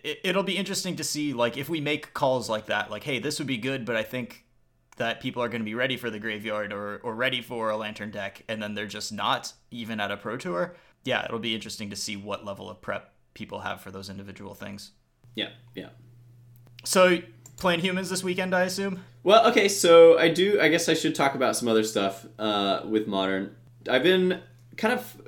[0.03, 3.37] It'll be interesting to see, like, if we make calls like that, like, hey, this
[3.39, 4.45] would be good, but I think
[4.95, 7.75] that people are going to be ready for the graveyard or or ready for a
[7.77, 10.75] lantern deck, and then they're just not even at a pro tour.
[11.03, 14.53] Yeah, it'll be interesting to see what level of prep people have for those individual
[14.53, 14.91] things.
[15.35, 15.89] Yeah, yeah.
[16.85, 17.19] So
[17.57, 19.03] playing humans this weekend, I assume.
[19.23, 20.59] Well, okay, so I do.
[20.59, 23.55] I guess I should talk about some other stuff uh, with modern.
[23.89, 24.41] I've been
[24.75, 25.21] kind of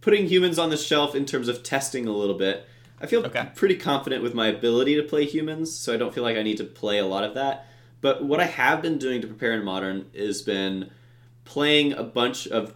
[0.00, 2.66] putting humans on the shelf in terms of testing a little bit.
[3.00, 3.48] I feel Okay.
[3.56, 6.58] pretty confident with my ability to play humans, so I don't feel like I need
[6.58, 7.66] to play a lot of that.
[8.00, 10.90] But what I have been doing to prepare in modern is been
[11.44, 12.74] playing a bunch of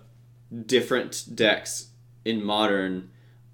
[0.67, 1.91] different decks
[2.25, 3.11] in modern.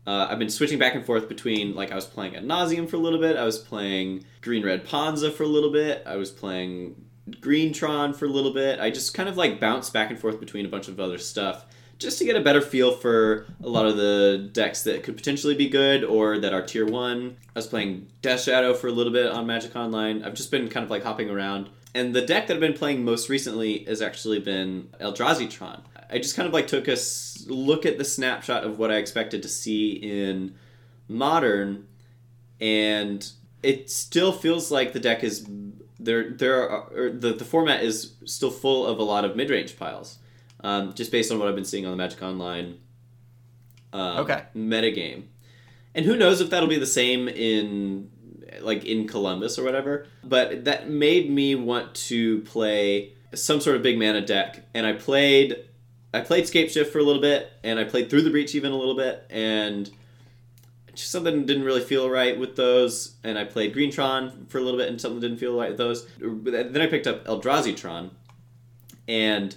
[0.07, 2.96] Uh, I've been switching back and forth between like I was playing Ad Nauseam for
[2.96, 3.36] a little bit.
[3.36, 6.03] I was playing Green Red Ponza for a little bit.
[6.07, 7.05] I was playing
[7.40, 8.80] Green Tron for a little bit.
[8.80, 11.66] I just kind of like bounced back and forth between a bunch of other stuff
[12.03, 15.55] just to get a better feel for a lot of the decks that could potentially
[15.55, 17.36] be good or that are tier one.
[17.55, 20.24] I was playing Death Shadow for a little bit on Magic Online.
[20.24, 21.70] I've just been kind of like hopping around.
[21.94, 25.82] And the deck that I've been playing most recently has actually been Eldrazi Tron.
[26.12, 28.96] I just kind of like took a s- look at the snapshot of what I
[28.96, 30.54] expected to see in
[31.08, 31.86] Modern,
[32.60, 33.28] and
[33.62, 35.46] it still feels like the deck is
[35.98, 36.30] there.
[36.30, 39.76] There are or the the format is still full of a lot of mid range
[39.78, 40.18] piles,
[40.62, 42.78] um, just based on what I've been seeing on the Magic Online.
[43.92, 44.42] Um, Okay.
[44.56, 45.24] Metagame,
[45.94, 48.10] and who knows if that'll be the same in
[48.60, 50.06] like in Columbus or whatever.
[50.24, 54.92] But that made me want to play some sort of big mana deck, and I
[54.94, 55.56] played.
[56.14, 58.72] I played Scape Shift for a little bit, and I played Through the Breach even
[58.72, 59.90] a little bit, and
[60.94, 63.14] just something didn't really feel right with those.
[63.24, 66.06] And I played Greentron for a little bit, and something didn't feel right with those.
[66.18, 68.10] Then I picked up Eldrazi Tron,
[69.08, 69.54] and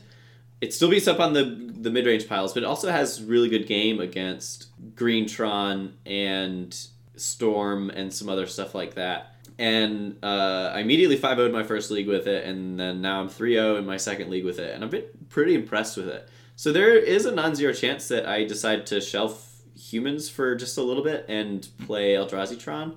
[0.62, 3.50] it still beats up on the the mid range piles, but it also has really
[3.50, 6.76] good game against Greentron and
[7.16, 9.36] Storm and some other stuff like that.
[9.58, 13.30] And uh, I immediately 5 0'd my first league with it, and then now I'm
[13.30, 16.28] 3 0 in my second league with it, and I've been pretty impressed with it.
[16.56, 20.78] So there is a non zero chance that I decide to shelf humans for just
[20.78, 22.96] a little bit and play Eldrazi Tron.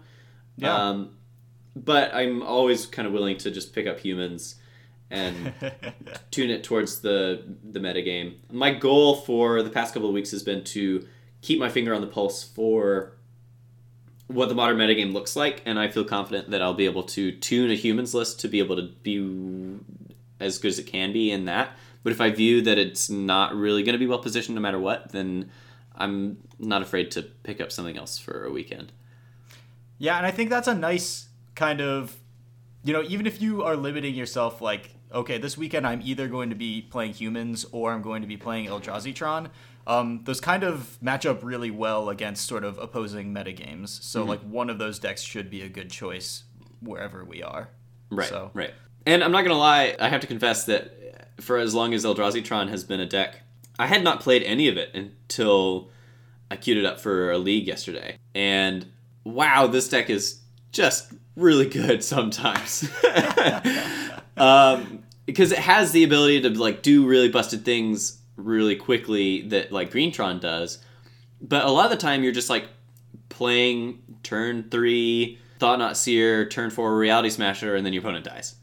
[0.56, 0.74] Yeah.
[0.74, 1.16] Um,
[1.74, 4.56] but I'm always kind of willing to just pick up humans
[5.10, 5.52] and
[6.30, 8.36] tune it towards the the metagame.
[8.50, 11.06] My goal for the past couple of weeks has been to
[11.40, 13.14] keep my finger on the pulse for
[14.26, 17.32] what the modern metagame looks like, and I feel confident that I'll be able to
[17.32, 19.78] tune a humans list to be able to be
[20.38, 21.70] as good as it can be in that.
[22.02, 24.78] But if I view that it's not really going to be well positioned no matter
[24.78, 25.50] what, then
[25.96, 28.92] I'm not afraid to pick up something else for a weekend.
[29.98, 32.16] Yeah, and I think that's a nice kind of
[32.84, 36.50] you know, even if you are limiting yourself, like, okay, this weekend I'm either going
[36.50, 39.50] to be playing humans or I'm going to be playing Eldrazi Tron,
[39.86, 43.88] um, those kind of match up really well against sort of opposing metagames.
[44.02, 44.28] So, Mm-hmm.
[44.28, 46.44] like, one of those decks should be a good choice
[46.80, 47.68] wherever we are.
[48.10, 48.28] Right.
[48.28, 48.72] So- Right.
[49.04, 50.97] And I'm not gonna lie, I have to confess that
[51.40, 53.42] for as long as Eldrazi Tron has been a deck,
[53.78, 55.90] I had not played any of it until
[56.50, 58.18] I queued it up for a league yesterday.
[58.34, 58.86] And
[59.24, 60.40] wow, this deck is
[60.72, 62.90] just really good sometimes.
[64.36, 69.70] um, because it has the ability to like do really busted things really quickly that
[69.70, 70.78] like Greentron does.
[71.40, 72.68] But a lot of the time you're just like
[73.28, 78.54] playing turn three, Thought-Knot Seer, turn four, Reality Smasher, and then your opponent dies.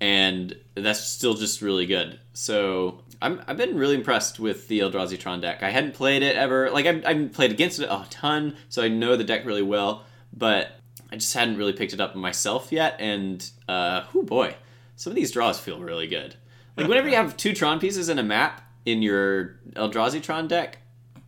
[0.00, 2.20] And that's still just really good.
[2.32, 5.62] So I'm, I've been really impressed with the Eldrazi Tron deck.
[5.62, 6.70] I hadn't played it ever.
[6.70, 10.04] Like, I've, I've played against it a ton, so I know the deck really well.
[10.32, 10.72] But
[11.10, 12.96] I just hadn't really picked it up myself yet.
[13.00, 14.54] And, uh, oh boy,
[14.96, 16.36] some of these draws feel really good.
[16.76, 20.78] Like, whenever you have two Tron pieces in a map in your Eldrazi Tron deck,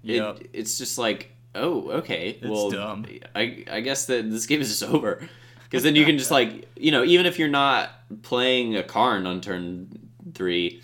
[0.02, 0.40] Yep.
[0.40, 2.38] it, it's just like, oh, okay.
[2.40, 3.06] It's well, dumb.
[3.34, 5.28] I, I guess that this game is just over.
[5.64, 7.90] Because then you can just like, you know, even if you're not
[8.22, 9.88] playing a Karn on turn
[10.34, 10.82] three,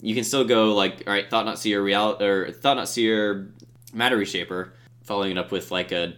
[0.00, 3.52] you can still go like, all right, Thought-Knot Seer, Real or Thought-Knot Seer,
[3.92, 6.14] Matter Reshaper, following it up with like a,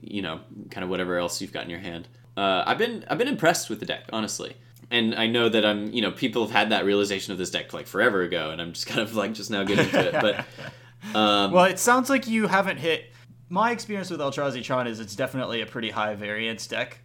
[0.00, 0.40] you know,
[0.70, 2.08] kind of whatever else you've got in your hand.
[2.36, 4.56] Uh, I've been I've been impressed with the deck, honestly.
[4.90, 7.72] And I know that I'm, you know, people have had that realization of this deck
[7.72, 10.12] like forever ago, and I'm just kind of like just now getting to it.
[10.12, 13.12] But um, Well, it sounds like you haven't hit.
[13.48, 17.00] My experience with Eldrazi Tron is it's definitely a pretty high variance deck.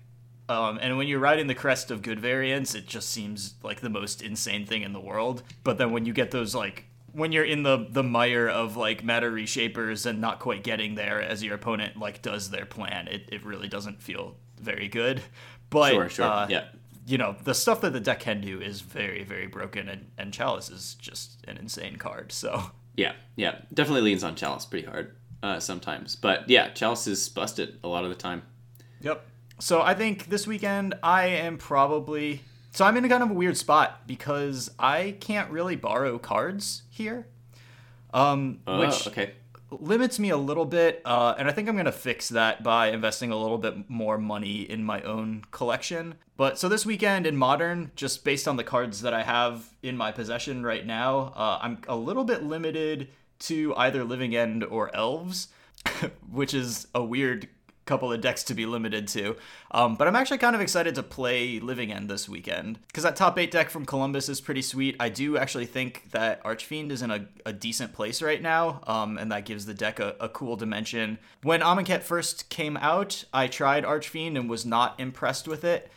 [0.49, 3.89] Um, and when you're riding the crest of good variants, it just seems like the
[3.89, 5.43] most insane thing in the world.
[5.63, 9.03] But then when you get those like when you're in the the mire of like
[9.03, 13.27] matter reshapers and not quite getting there as your opponent like does their plan, it,
[13.31, 15.21] it really doesn't feel very good.
[15.69, 16.65] But sure, sure, uh, yeah.
[17.05, 20.33] you know the stuff that the deck can do is very very broken, and, and
[20.33, 22.31] Chalice is just an insane card.
[22.31, 27.29] So Yeah, yeah, definitely leans on Chalice pretty hard uh, sometimes, but yeah, Chalice is
[27.29, 28.41] busted a lot of the time.
[29.01, 29.23] Yep.
[29.59, 32.41] So I think this weekend I am probably
[32.71, 36.83] so I'm in a kind of a weird spot because I can't really borrow cards
[36.91, 37.25] here,
[38.13, 39.31] um, Oh, which okay.
[39.71, 43.31] limits me a little bit, uh, and I think I'm gonna fix that by investing
[43.31, 46.15] a little bit more money in my own collection.
[46.35, 49.97] But so this weekend in Modern, just based on the cards that I have in
[49.97, 54.95] my possession right now, uh, I'm a little bit limited to either Living End or
[54.95, 55.47] Elves,
[56.29, 57.49] which is a weird
[57.87, 59.35] couple of decks to be limited to.
[59.71, 63.15] Um, but I'm actually kind of excited to play Living End this weekend because that
[63.15, 64.95] top eight deck from Columbus is pretty sweet.
[64.99, 69.17] I do actually think that Archfiend is in a, a decent place right now, um,
[69.17, 71.17] and that gives the deck a, a cool dimension.
[71.41, 75.91] When Amonkhet first came out, I tried Archfiend and was not impressed with it,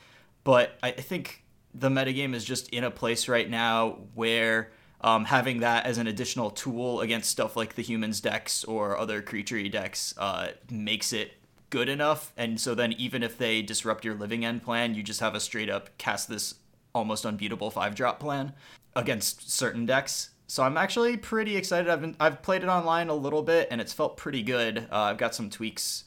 [0.45, 4.71] but I, think the metagame is just in a place right now where
[5.01, 9.23] um, having that as an additional tool against stuff like the humans decks or other
[9.23, 11.33] creature decks uh, makes it
[11.71, 12.33] good enough.
[12.37, 15.41] And so then even if they disrupt your living end plan, you just have a
[15.41, 16.57] straight up cast this
[16.95, 18.53] almost unbeatable five drop plan
[18.95, 20.31] against certain decks.
[20.47, 21.89] So I'm actually pretty excited.
[21.89, 24.89] I've been I've played it online a little bit and it's felt pretty good.
[24.91, 26.05] Uh, I've got some tweaks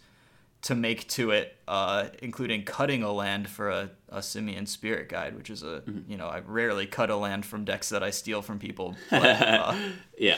[0.64, 5.36] to make to it, uh, including cutting a land for a, a Simian Spirit Guide,
[5.36, 8.42] which is a you know I rarely cut a land from decks that I steal
[8.42, 8.96] from people.
[9.10, 9.76] But, uh,
[10.18, 10.38] Yeah,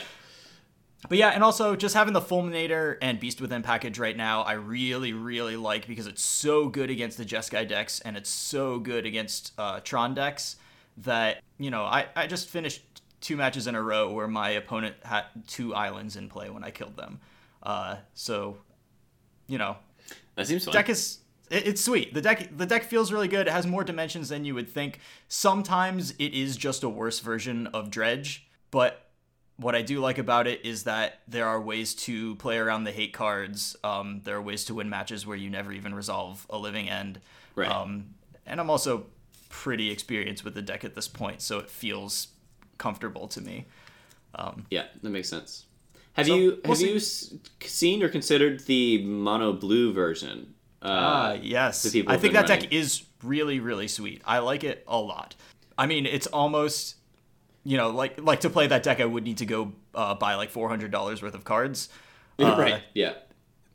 [1.08, 4.54] but yeah, and also just having the Fulminator and Beast Within package right now, I
[4.54, 9.06] really, really like because it's so good against the Jeskai decks and it's so good
[9.06, 10.56] against uh, Tron decks
[10.98, 12.82] that, you know, I, I just finished
[13.20, 16.70] two matches in a row where my opponent had two islands in play when I
[16.70, 17.20] killed them.
[17.62, 18.58] Uh, so,
[19.48, 19.76] you know,
[20.36, 20.74] that seems fun.
[20.74, 21.18] deck is
[21.50, 22.14] it, it's sweet.
[22.14, 23.46] The deck the deck feels really good.
[23.46, 25.00] It has more dimensions than you would think.
[25.28, 29.05] Sometimes it is just a worse version of Dredge, but
[29.58, 32.92] what I do like about it is that there are ways to play around the
[32.92, 33.76] hate cards.
[33.82, 37.20] Um, there are ways to win matches where you never even resolve a living end.
[37.54, 37.70] Right.
[37.70, 38.08] Um,
[38.46, 39.06] and I'm also
[39.48, 42.28] pretty experienced with the deck at this point, so it feels
[42.78, 43.64] comfortable to me.
[44.70, 45.64] yeah, that makes sense.
[46.12, 47.32] Have So, you we'll have you s-
[47.62, 50.54] seen or considered the mono blue version?
[50.82, 51.86] Uh, Ah, yes.
[52.06, 54.22] I think that deck is really, really sweet.
[54.24, 55.34] I like it a lot.
[55.78, 56.96] I mean, it's almost,
[57.66, 60.36] you know, like like to play that deck, I would need to go uh, buy
[60.36, 61.88] like four hundred dollars worth of cards,
[62.38, 62.82] uh, right.
[62.94, 63.14] Yeah.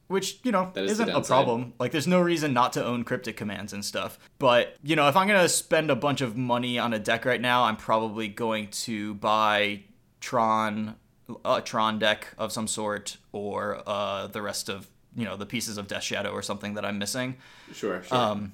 [0.07, 1.73] which you know is isn't a problem.
[1.77, 4.17] Like, there's no reason not to own cryptic commands and stuff.
[4.39, 7.41] But you know, if I'm gonna spend a bunch of money on a deck right
[7.41, 9.81] now, I'm probably going to buy
[10.21, 10.95] Tron,
[11.43, 15.77] a Tron deck of some sort, or uh, the rest of you know the pieces
[15.77, 17.35] of Death Shadow or something that I'm missing.
[17.73, 18.03] Sure.
[18.03, 18.17] Sure.
[18.17, 18.53] Um,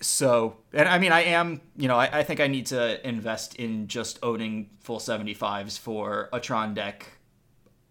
[0.00, 3.56] So, and I mean, I am, you know, I, I think I need to invest
[3.56, 7.06] in just owning full 75s for a Tron deck,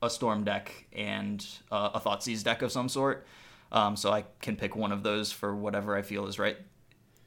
[0.02, 3.26] a Storm deck, and uh, a Thoughtseize deck of some sort.
[3.72, 6.58] Um, so I can pick one of those for whatever I feel is right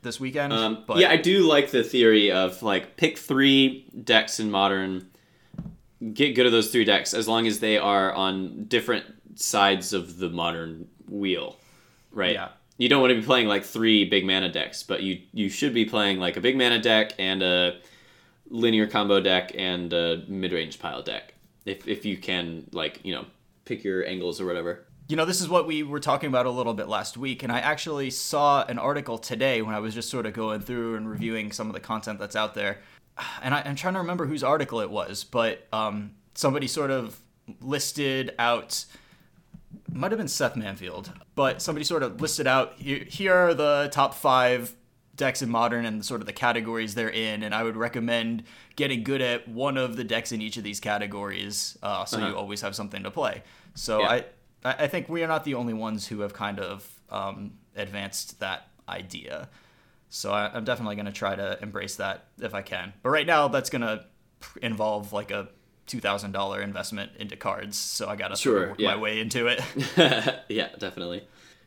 [0.03, 0.53] this weekend.
[0.53, 5.11] Um, but yeah, I do like the theory of like pick three decks in modern,
[6.13, 10.19] get good at those three decks as long as they are on different sides of
[10.19, 11.57] the modern wheel,
[12.13, 12.35] right?
[12.35, 12.49] Yeah.
[12.77, 15.75] You don't want to be playing like three big mana decks, but you you should
[15.75, 17.79] be playing like a big mana deck and a
[18.51, 21.35] linear combo deck and a mid range pile deck.
[21.65, 23.27] If if you can like you know
[23.65, 24.87] pick your angles or whatever.
[25.07, 27.53] You know, this is what we were talking about a little bit last week, and
[27.53, 31.09] I actually saw an article today when I was just sort of going through and
[31.09, 32.81] reviewing some of the content that's out there.
[33.43, 37.21] And I, am trying to remember whose article it was, but um, somebody sort of
[37.61, 38.87] listed out,
[39.93, 43.89] might have been Seth Manfield, but somebody sort of listed out here, here are the
[43.93, 44.75] top five
[45.17, 48.43] decks in modern and sort of the categories they're in, and I would recommend
[48.77, 52.29] getting good at one of the decks in each of these categories, uh, so Uh-huh.
[52.29, 53.43] you always have something to play.
[53.75, 54.09] So Yeah.
[54.09, 54.25] I,
[54.65, 58.69] I think we are not the only ones who have kind of um, advanced that
[58.89, 59.49] idea.
[60.09, 62.93] So I, I'm definitely going to try to embrace that if I can.
[63.03, 64.05] But right now, that's going to
[64.63, 65.49] involve like a
[65.87, 67.77] two thousand dollar investment into cards.
[67.77, 68.95] So I got to Sure, work yeah.
[68.95, 69.61] my way into it.
[70.49, 71.25] yeah, definitely.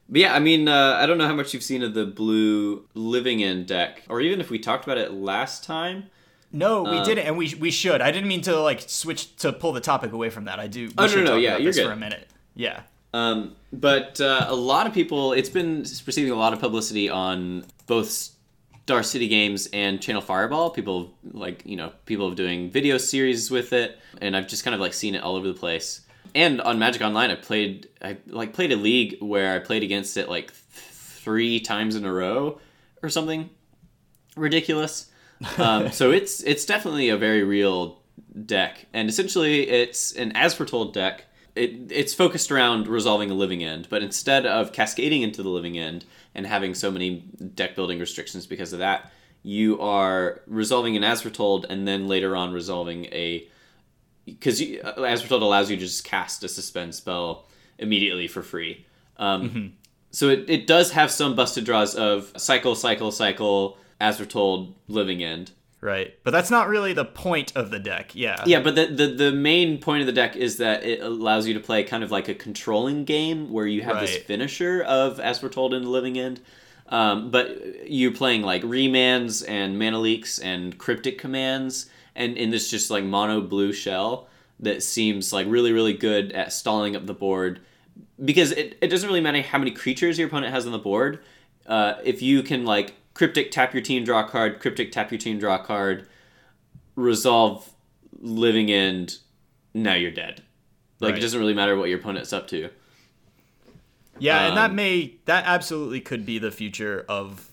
[0.10, 2.86] But yeah, I mean, uh, I don't know how much you've seen of the blue
[2.94, 6.06] living in deck, or even if we talked about it last time.
[6.52, 8.00] no, we Uh, didn't, and we we should.
[8.02, 10.60] I didn't mean to like switch to pull the topic away from that.
[10.60, 10.88] I do.
[10.88, 11.88] We Oh, no, no, talk yeah, about you're this good.
[11.88, 12.28] for a minute.
[12.56, 12.82] Yeah.
[13.14, 17.66] Um, but uh, a lot of people, it's been receiving a lot of publicity on
[17.88, 18.30] both
[18.88, 20.70] Star City Games and Channel Fireball.
[20.70, 24.80] People like you know people doing video series with it, and I've just kind of
[24.80, 26.06] like seen it all over the place.
[26.34, 30.16] And on Magic Online, I played I like played a league where I played against
[30.16, 32.62] it like th- three times in a row
[33.04, 33.50] or something
[34.38, 35.12] ridiculous.
[35.60, 38.02] Um, so it's it's definitely a very real
[38.46, 41.26] deck, and essentially it's an as foretold deck.
[41.58, 45.78] It, it's focused around resolving a living end, but instead of cascading into the living
[45.78, 46.06] end
[46.36, 47.22] and having so many
[47.56, 49.12] deck building restrictions because of that,
[49.44, 53.48] you are resolving an as foretold and then later on resolving a
[54.26, 57.48] because as foretold allows you to just cast a suspend spell
[57.78, 58.86] immediately for free.
[59.18, 59.74] Um,
[60.12, 65.24] So it, it does have some busted draws of cycle, cycle, cycle, as foretold, living
[65.24, 65.52] end.
[65.80, 66.18] Right.
[66.24, 68.16] But that's not really the point of the deck.
[68.16, 68.44] Yeah.
[68.46, 71.54] Yeah, but the, the the main point of the deck is that it allows you
[71.54, 75.40] to play kind of like a controlling game where you have this finisher of as
[75.40, 76.42] foretold in the living end.
[76.90, 82.72] Um, but you're playing like remands and mana leaks and cryptic commands and in this
[82.72, 84.30] just like mono blue shell
[84.62, 87.60] that seems like really really good at stalling up the board
[88.24, 91.20] because it, it doesn't really matter how many creatures your opponent has on the board.
[91.66, 95.18] Uh, if you can like cryptic tap your team draw a card, cryptic tap your
[95.18, 96.08] team draw a card,
[96.96, 97.72] resolve
[98.20, 99.18] living end,
[99.74, 100.44] now you're dead.
[101.00, 101.18] Like Right.
[101.20, 102.70] it doesn't really matter what your opponent's up to.
[104.20, 107.50] Yeah, and that Um, may that absolutely could be the future of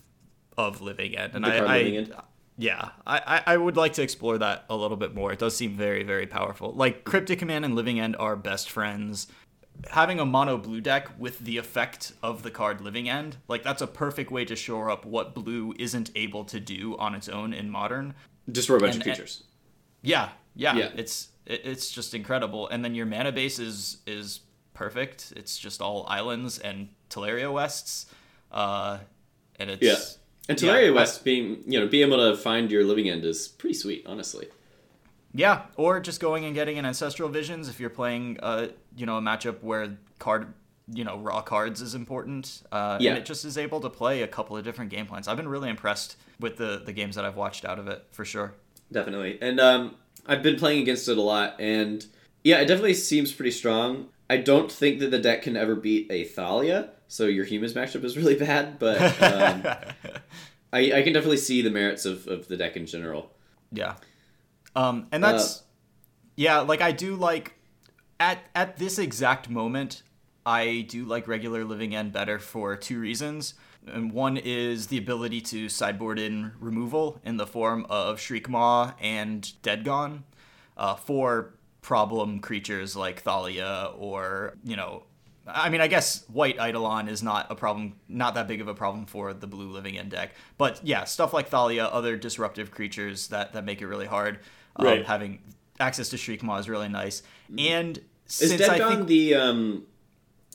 [0.56, 1.34] of living end.
[1.34, 2.14] And I, I Living End?
[2.56, 5.32] yeah, I I would like to explore that a little bit more.
[5.32, 6.72] It does seem very very powerful.
[6.72, 9.26] Like Cryptic Command and Living End are best friends.
[9.90, 13.82] Having a mono blue deck with the effect of the card Living End, like that's
[13.82, 17.52] a perfect way to shore up what blue isn't able to do on its own
[17.52, 18.14] in modern.
[18.50, 19.42] Destroy a bunch And- of creatures.
[20.02, 20.90] Yeah, yeah, Yeah.
[20.96, 22.68] it's it, it's just incredible.
[22.68, 24.40] And then your mana base is is
[24.72, 25.32] perfect.
[25.36, 28.06] It's just all islands and Tolaria Wests,
[28.50, 28.98] uh,
[29.56, 29.96] and it's Yeah.
[30.48, 33.24] And Yeah, Tolaria I- West being you know, being able to find your living end
[33.24, 34.48] is pretty sweet, honestly.
[35.34, 35.62] Yeah.
[35.76, 39.20] Or just going and getting an ancestral visions if you're playing, uh, you know, a
[39.20, 40.54] matchup where card,
[40.92, 42.62] you know, raw cards is important.
[42.72, 43.10] Uh, Yeah.
[43.10, 45.26] and it just is able to play a couple of different game plans.
[45.28, 48.24] I've been really impressed with the the games that I've watched out of it for
[48.24, 48.54] sure.
[48.92, 49.38] Definitely.
[49.40, 52.04] And um, I've been playing against it a lot, and
[52.44, 54.08] yeah, it definitely seems pretty strong.
[54.30, 58.04] I don't think that the deck can ever beat a Thalia, so your humans matchup
[58.04, 59.64] is really bad, but um,
[60.72, 63.30] I, I can definitely see the merits of, of the deck in general.
[63.72, 63.94] Yeah.
[64.76, 65.62] Um, and that's
[66.36, 67.54] yeah, like I do like
[68.18, 70.02] at at this exact moment,
[70.44, 73.54] I do like regular living end better for two reasons.
[73.86, 79.52] And one is the ability to sideboard in removal in the form of Shriekmaw and
[79.62, 80.24] Dead Gone
[80.76, 85.04] uh, for problem creatures like Thalia or, you know,
[85.46, 88.74] I mean, I guess White Eidolon is not a problem, not that big of a
[88.74, 90.34] problem for the blue living end deck.
[90.56, 94.38] But yeah, stuff like Thalia, other disruptive creatures that, that make it really hard.
[94.76, 95.06] Um, Right.
[95.06, 95.40] Having
[95.80, 97.22] access to Shriekmaw is really nice.
[97.58, 99.84] And Is since Dead I Gone think the um,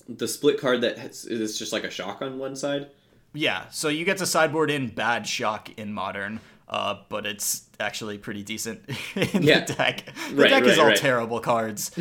[0.07, 2.87] the split card that has, is just like a shock on one side?
[3.33, 8.17] Yeah, so you get to sideboard in bad shock in modern, uh, but it's actually
[8.17, 8.81] pretty decent
[9.15, 9.65] in Yeah.
[9.65, 10.03] the deck.
[10.31, 10.97] The Right, deck is right, all right.
[10.97, 11.91] terrible cards.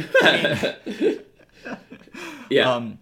[2.51, 2.75] Yeah.
[2.75, 2.99] Um,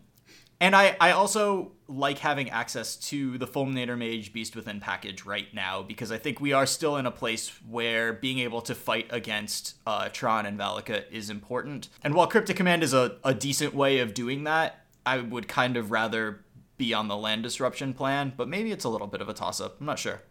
[0.61, 5.53] and I, I also like having access to the Fulminator Mage Beast Within package right
[5.55, 9.07] now because I think we are still in a place where being able to fight
[9.11, 11.89] against uh, Tron and Valakut is important.
[12.03, 15.76] And while Cryptic Command is a, a decent way of doing that, I would kind
[15.76, 16.41] of rather
[16.76, 19.61] be on the land disruption plan, but maybe it's a little bit of a toss
[19.61, 19.76] up.
[19.80, 20.22] I'm not sure.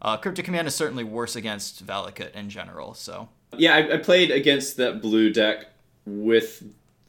[0.00, 3.28] Uh, Cryptic Command is certainly worse against Valakut in general, so.
[3.56, 5.66] Yeah, I, I played against that blue deck
[6.04, 6.64] with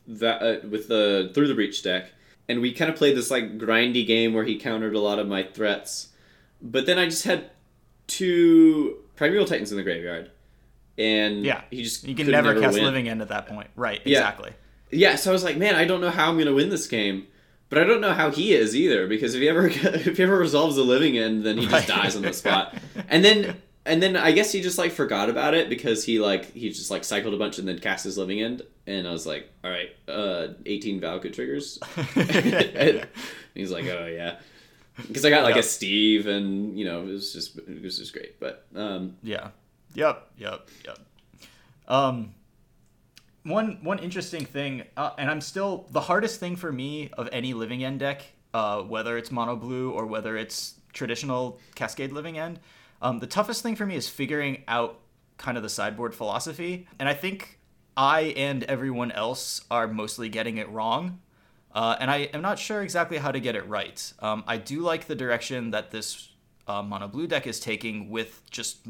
[0.07, 2.11] that uh, with the through the breach deck,
[2.49, 5.27] and we kind of played this like grindy game where he countered a lot of
[5.27, 6.09] my threats,
[6.61, 7.49] but then I just had
[8.07, 10.31] two primeval titans in the graveyard,
[10.97, 12.83] and Yeah, he just You can could never, cast win.
[12.83, 13.69] Living End at that point.
[13.75, 14.19] Right, Yeah.
[14.19, 14.51] exactly.
[14.91, 17.27] Yeah, so I was like, man, I don't know how I'm gonna win this game.
[17.69, 20.37] But I don't know how he is either, because if he ever if he ever
[20.37, 22.03] resolves the living end, then he just Right.
[22.03, 22.75] dies on the spot.
[23.09, 26.53] And then and then I guess he just like forgot about it because he like
[26.53, 28.61] he just like cycled a bunch and then cast his living end.
[28.85, 31.79] And I was like, all right, uh, 18 Valakut triggers.
[33.53, 34.39] he's like, oh yeah,
[35.07, 35.63] because I got like Yep.
[35.63, 38.39] a Steve, and you know it was just it was just great.
[38.39, 39.49] But um, Yeah.
[39.95, 40.31] Yep.
[40.37, 40.69] Yep.
[40.85, 40.99] Yep.
[41.87, 42.33] Um,
[43.43, 47.53] one one interesting thing, uh, and I'm still the hardest thing for me of any
[47.53, 48.23] living end deck,
[48.53, 52.59] uh, whether it's mono blue or whether it's traditional Cascade living end.
[53.01, 54.99] Um, the toughest thing for me is figuring out
[55.37, 57.59] kind of the sideboard philosophy, and I think
[57.95, 61.19] I and everyone else are mostly getting it wrong.
[61.73, 64.13] Uh, and I am not sure exactly how to get it right.
[64.19, 66.29] Um, I do like the direction that this
[66.67, 68.85] uh, mono blue deck is taking with just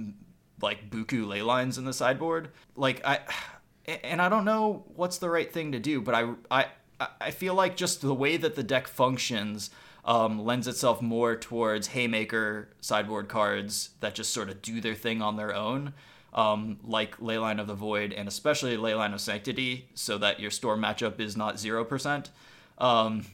[0.61, 2.49] like buku ley lines in the sideboard.
[2.75, 3.19] Like I,
[4.03, 6.65] and I don't know what's the right thing to do, but I I
[7.19, 9.69] I feel like just the way that the deck functions
[10.05, 15.21] um, lends itself more towards haymaker sideboard cards that just sort of do their thing
[15.21, 15.93] on their own.
[16.33, 20.81] Um, like Leyline of the Void and especially Leyline of Sanctity, so that your storm
[20.81, 22.31] matchup is not zero percent.
[22.79, 23.25] Um,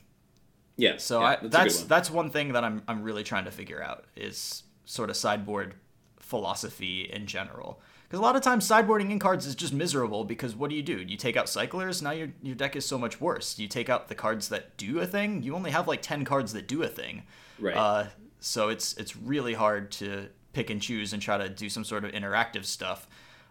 [0.75, 1.87] yeah, so yeah, I, good that's one.
[1.87, 5.75] that's one thing that I'm I'm really trying to figure out is sort of sideboard
[6.19, 7.81] philosophy in general.
[8.03, 10.81] Because a lot of times sideboarding in cards is just miserable because what do you
[10.81, 10.97] do?
[10.97, 13.59] You take out cyclers, now your your deck is so much worse.
[13.59, 16.53] You take out the cards that do a thing, you only have like ten cards
[16.53, 17.23] that do a thing.
[17.59, 17.75] Right.
[17.77, 18.05] Uh,
[18.39, 22.03] so it's it's really hard to pick and choose and try to do some sort
[22.03, 23.07] of interactive stuff.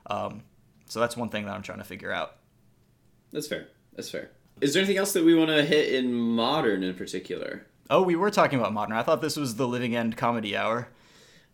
[0.06, 0.42] Um,
[0.86, 2.36] so that's one thing that I'm trying to figure out.
[3.32, 3.68] That's fair.
[3.94, 4.30] That's fair.
[4.60, 7.66] Is there anything else that we want to hit in modern in particular?
[7.90, 8.96] Oh, we were talking about modern.
[8.96, 10.88] I thought this was the living end comedy hour.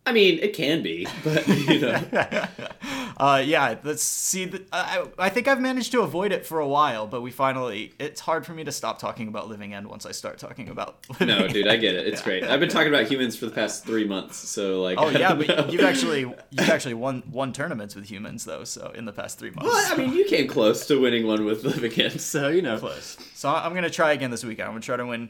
[0.05, 2.01] I mean, it can be, but you know.
[3.17, 4.45] Uh, yeah, let's see.
[4.45, 7.93] The, I, I think I've managed to avoid it for a while, but we finally.
[7.97, 10.97] It's hard for me to stop talking about Living End once I start talking about.
[11.09, 12.07] Living No, dude, I get it.
[12.07, 12.43] It's great.
[12.43, 14.97] I've been talking about humans for the past three months, so like.
[14.99, 15.45] Oh yeah, know.
[15.45, 18.65] but you've actually you've actually won won tournaments with humans though.
[18.65, 19.71] So in the past three months.
[19.71, 22.79] Well, I mean, you came close to winning one with Living Again, so you know.
[22.79, 23.17] close.
[23.33, 24.67] So I'm gonna try again this weekend.
[24.67, 25.29] I'm gonna try to win.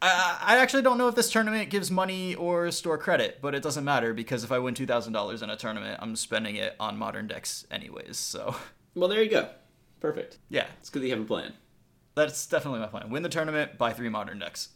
[0.00, 3.62] I, I actually don't know if this tournament gives money or store credit, but it
[3.62, 6.76] doesn't matter because if I win two thousand dollars in a tournament, I'm spending it
[6.78, 8.16] on modern decks anyways.
[8.16, 8.54] So
[8.94, 9.48] Well, there you go.
[10.00, 10.38] Perfect.
[10.48, 11.54] yeah, It's good that you have a plan.
[12.14, 13.10] that's definitely my plan.
[13.10, 14.68] Win the tournament, buy three modern decks.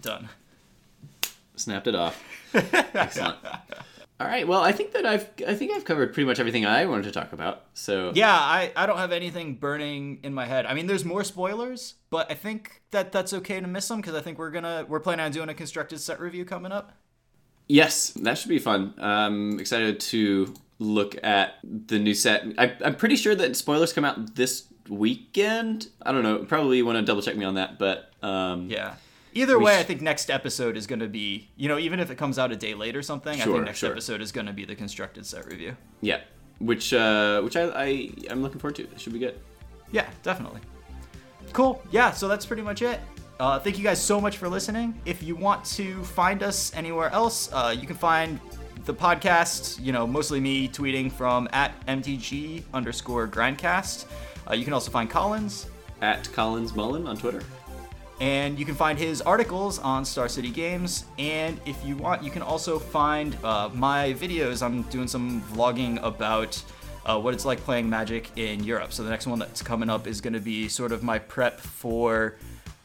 [0.00, 0.28] Done.
[1.56, 2.22] Snapped it off.
[2.54, 3.36] Excellent.
[4.20, 4.48] All right.
[4.48, 7.12] Well, I think that I've I think I've covered pretty much everything I wanted to
[7.12, 7.66] talk about.
[7.74, 10.66] So Yeah, I, I don't have anything burning in my head.
[10.66, 14.14] I mean, there's more spoilers, but I think that that's okay to miss them because
[14.14, 16.92] I think we're gonna we're planning on doing a constructed set review coming up.
[17.68, 18.94] Yes, that should be fun.
[18.98, 22.44] I'm excited to look at the new set.
[22.56, 25.88] I, I'm pretty sure that spoilers come out this weekend.
[26.02, 26.38] I don't know.
[26.38, 28.94] Probably want to double check me on that, but um, Yeah.
[29.34, 32.00] Either We way, sh- I think next episode is going to be, you know, even
[32.00, 33.90] if it comes out a day late or something, sure, I think next sure.
[33.92, 35.76] episode is going to be the constructed set review.
[36.00, 36.20] yeah,
[36.58, 38.82] which uh, which I, I I'm looking forward to.
[38.84, 39.38] It should be good.
[39.92, 40.60] Yeah, definitely.
[41.52, 41.82] Cool.
[41.90, 43.00] Yeah, so that's pretty much it.
[43.40, 45.00] Uh, thank you guys so much for listening.
[45.04, 48.40] If you want to find us anywhere else, uh, you can find
[48.84, 54.06] the podcast, you know, mostly me tweeting from at MTG underscore grindcast.
[54.50, 55.66] Uh, you can also find Collins,
[56.02, 57.42] At Collins Mullen on Twitter.
[58.20, 61.04] And you can find his articles on Star City Games.
[61.18, 64.62] And if you want, you can also find uh, my videos.
[64.62, 66.62] I'm doing some vlogging about
[67.06, 68.92] uh, what it's like playing Magic in Europe.
[68.92, 71.60] So the next one that's coming up is going to be sort of my prep
[71.60, 72.36] for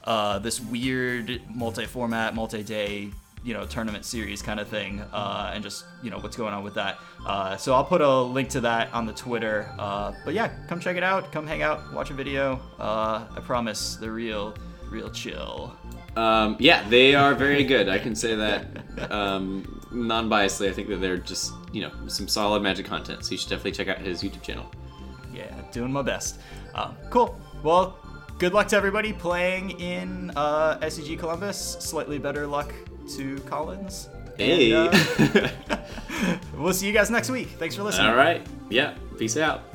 [0.04, 3.12] uh, this weird multi-format, multi-day.
[3.46, 6.64] You know, tournament series kind of thing, uh, and just you know what's going on
[6.64, 7.00] with that.
[7.26, 9.70] Uh, so I'll put a link to that on the Twitter.
[9.78, 11.30] Uh, but yeah, come check it out.
[11.34, 12.62] Come hang out, watch a video.
[12.80, 14.56] Uh, I promise, the real
[14.94, 15.76] real chill.
[16.16, 17.90] Um, yeah, they are very good.
[17.90, 20.70] I can say that um, non-biasedly.
[20.70, 23.26] I think that they're just you know some solid Magic content.
[23.26, 24.72] So you should definitely check out his YouTube channel.
[25.34, 26.40] Yeah, doing my best.
[26.76, 27.40] Um, cool.
[27.64, 27.98] Well,
[28.38, 31.58] good luck to everybody playing in uh, SCG Columbus.
[31.80, 32.74] Slightly better luck
[33.16, 34.10] to Collins.
[34.38, 34.72] Hey.
[34.74, 35.48] And, uh,
[36.58, 37.50] we'll see you guys next week.
[37.58, 38.08] Thanks for listening.
[38.08, 38.46] All right.
[38.70, 38.96] Yeah.
[39.18, 39.73] Peace out.